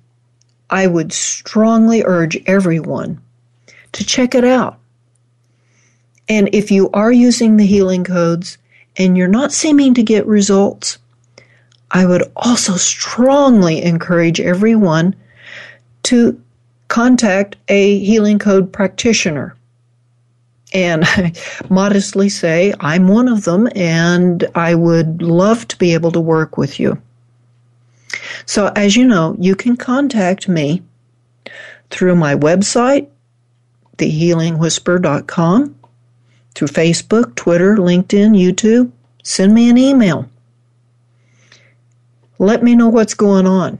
I 0.69 0.87
would 0.87 1.13
strongly 1.13 2.03
urge 2.05 2.37
everyone 2.47 3.21
to 3.93 4.05
check 4.05 4.35
it 4.35 4.43
out. 4.43 4.79
And 6.27 6.49
if 6.53 6.71
you 6.71 6.89
are 6.91 7.11
using 7.11 7.57
the 7.57 7.65
healing 7.65 8.03
codes 8.03 8.57
and 8.97 9.17
you're 9.17 9.27
not 9.27 9.51
seeming 9.51 9.93
to 9.93 10.03
get 10.03 10.25
results, 10.25 10.97
I 11.91 12.05
would 12.05 12.23
also 12.35 12.75
strongly 12.75 13.81
encourage 13.83 14.41
everyone 14.41 15.15
to 16.03 16.41
contact 16.87 17.55
a 17.67 17.99
healing 17.99 18.39
code 18.39 18.71
practitioner. 18.71 19.55
And 20.73 21.03
I 21.05 21.33
modestly 21.69 22.29
say, 22.29 22.73
I'm 22.79 23.07
one 23.07 23.27
of 23.27 23.43
them, 23.43 23.69
and 23.75 24.45
I 24.55 24.75
would 24.75 25.21
love 25.21 25.67
to 25.69 25.77
be 25.77 25.93
able 25.93 26.11
to 26.11 26.19
work 26.19 26.57
with 26.57 26.79
you. 26.79 27.01
So, 28.45 28.71
as 28.75 28.95
you 28.95 29.05
know, 29.05 29.35
you 29.39 29.55
can 29.55 29.77
contact 29.77 30.47
me 30.47 30.83
through 31.89 32.15
my 32.15 32.35
website, 32.35 33.07
thehealingwhisper.com, 33.97 35.75
through 36.55 36.69
Facebook, 36.69 37.35
Twitter, 37.35 37.75
LinkedIn, 37.75 38.31
YouTube. 38.31 38.91
Send 39.23 39.53
me 39.53 39.69
an 39.69 39.77
email. 39.77 40.29
Let 42.39 42.63
me 42.63 42.75
know 42.75 42.89
what's 42.89 43.13
going 43.13 43.45
on. 43.45 43.77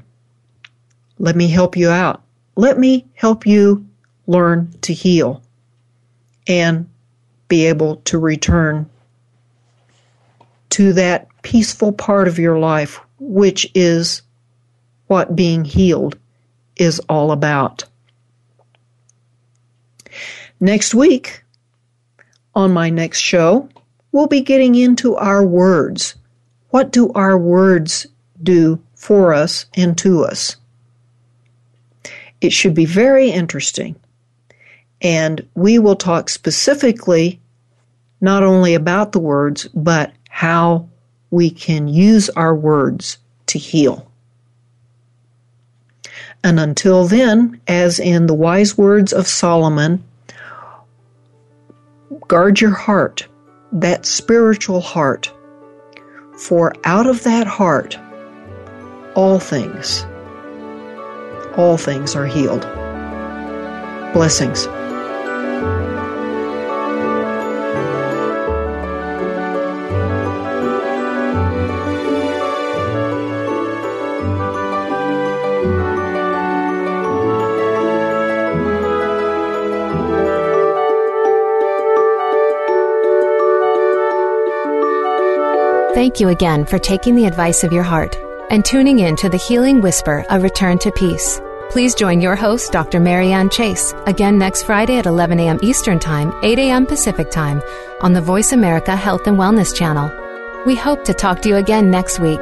Let 1.18 1.36
me 1.36 1.48
help 1.48 1.78
you 1.78 1.90
out. 1.90 2.22
Let 2.56 2.78
me 2.78 3.06
help 3.16 3.46
you 3.46 3.86
learn 4.28 4.74
to 4.82 4.94
heal 4.94 5.42
and 6.48 6.90
be 7.48 7.66
able 7.66 7.98
to 7.98 8.18
return 8.18 8.90
to 10.72 10.94
that 10.94 11.28
peaceful 11.42 11.94
part 11.94 12.28
of 12.28 12.40
your 12.40 12.60
life, 12.60 13.00
which 13.20 13.70
is 13.74 14.22
what 15.08 15.36
being 15.36 15.64
healed 15.64 16.18
is 16.76 17.00
all 17.08 17.32
about. 17.32 17.86
Next 20.60 20.94
week, 20.96 21.45
on 22.56 22.72
my 22.72 22.90
next 22.90 23.20
show, 23.20 23.68
we'll 24.12 24.28
be 24.28 24.42
getting 24.42 24.76
into 24.76 25.16
our 25.16 25.46
words. 25.46 26.16
What 26.70 26.92
do 26.92 27.12
our 27.14 27.38
words 27.38 28.08
do 28.42 28.82
for 28.96 29.34
us 29.34 29.66
and 29.76 29.98
to 30.00 30.24
us? 30.24 30.56
It 32.42 32.52
should 32.54 32.74
be 32.74 32.86
very 32.86 33.30
interesting. 33.30 33.96
And 35.02 35.48
we 35.56 35.80
will 35.80 35.96
talk 35.96 36.30
specifically 36.30 37.40
not 38.22 38.44
only 38.44 38.74
about 38.74 39.12
the 39.12 39.20
words, 39.20 39.68
but 39.74 40.14
how 40.30 40.88
we 41.32 41.50
can 41.50 41.88
use 41.88 42.30
our 42.32 42.56
words 42.56 43.18
to 43.48 43.60
heal. 43.60 44.10
And 46.44 46.60
until 46.60 47.08
then, 47.08 47.60
as 47.68 48.00
in 48.00 48.28
the 48.28 48.34
wise 48.34 48.78
words 48.78 49.12
of 49.12 49.28
Solomon, 49.28 50.04
guard 52.28 52.60
your 52.62 52.74
heart, 52.74 53.28
that 53.72 54.06
spiritual 54.06 54.82
heart, 54.82 55.34
for 56.38 56.74
out 56.84 57.08
of 57.08 57.24
that 57.24 57.48
heart, 57.48 57.98
all 59.16 59.40
things, 59.40 60.06
all 61.58 61.78
things 61.78 62.16
are 62.16 62.26
healed. 62.28 62.62
Blessings. 64.14 64.68
Thank 85.96 86.20
you 86.20 86.28
again 86.28 86.66
for 86.66 86.78
taking 86.78 87.16
the 87.16 87.24
advice 87.24 87.64
of 87.64 87.72
your 87.72 87.82
heart 87.82 88.18
and 88.50 88.66
tuning 88.66 89.00
in 89.00 89.16
to 89.16 89.30
the 89.30 89.38
Healing 89.38 89.80
Whisper, 89.80 90.26
A 90.30 90.38
Return 90.38 90.78
to 90.80 90.92
Peace. 90.92 91.40
Please 91.70 91.96
join 91.96 92.20
your 92.20 92.36
host, 92.36 92.74
Dr. 92.74 93.00
Marianne 93.00 93.50
Chase, 93.50 93.94
again 94.06 94.38
next 94.38 94.64
Friday 94.64 94.98
at 94.98 95.06
11 95.06 95.40
a.m. 95.40 95.58
Eastern 95.64 95.98
Time, 95.98 96.34
8 96.44 96.60
a.m. 96.60 96.86
Pacific 96.86 97.32
Time 97.32 97.62
on 98.02 98.12
the 98.12 98.20
Voice 98.20 98.52
America 98.52 98.94
Health 98.94 99.26
and 99.26 99.38
Wellness 99.38 99.74
Channel. 99.74 100.12
We 100.66 100.76
hope 100.76 101.06
to 101.06 101.14
talk 101.14 101.42
to 101.44 101.48
you 101.50 101.56
again 101.56 101.90
next 101.90 102.20
week. 102.20 102.42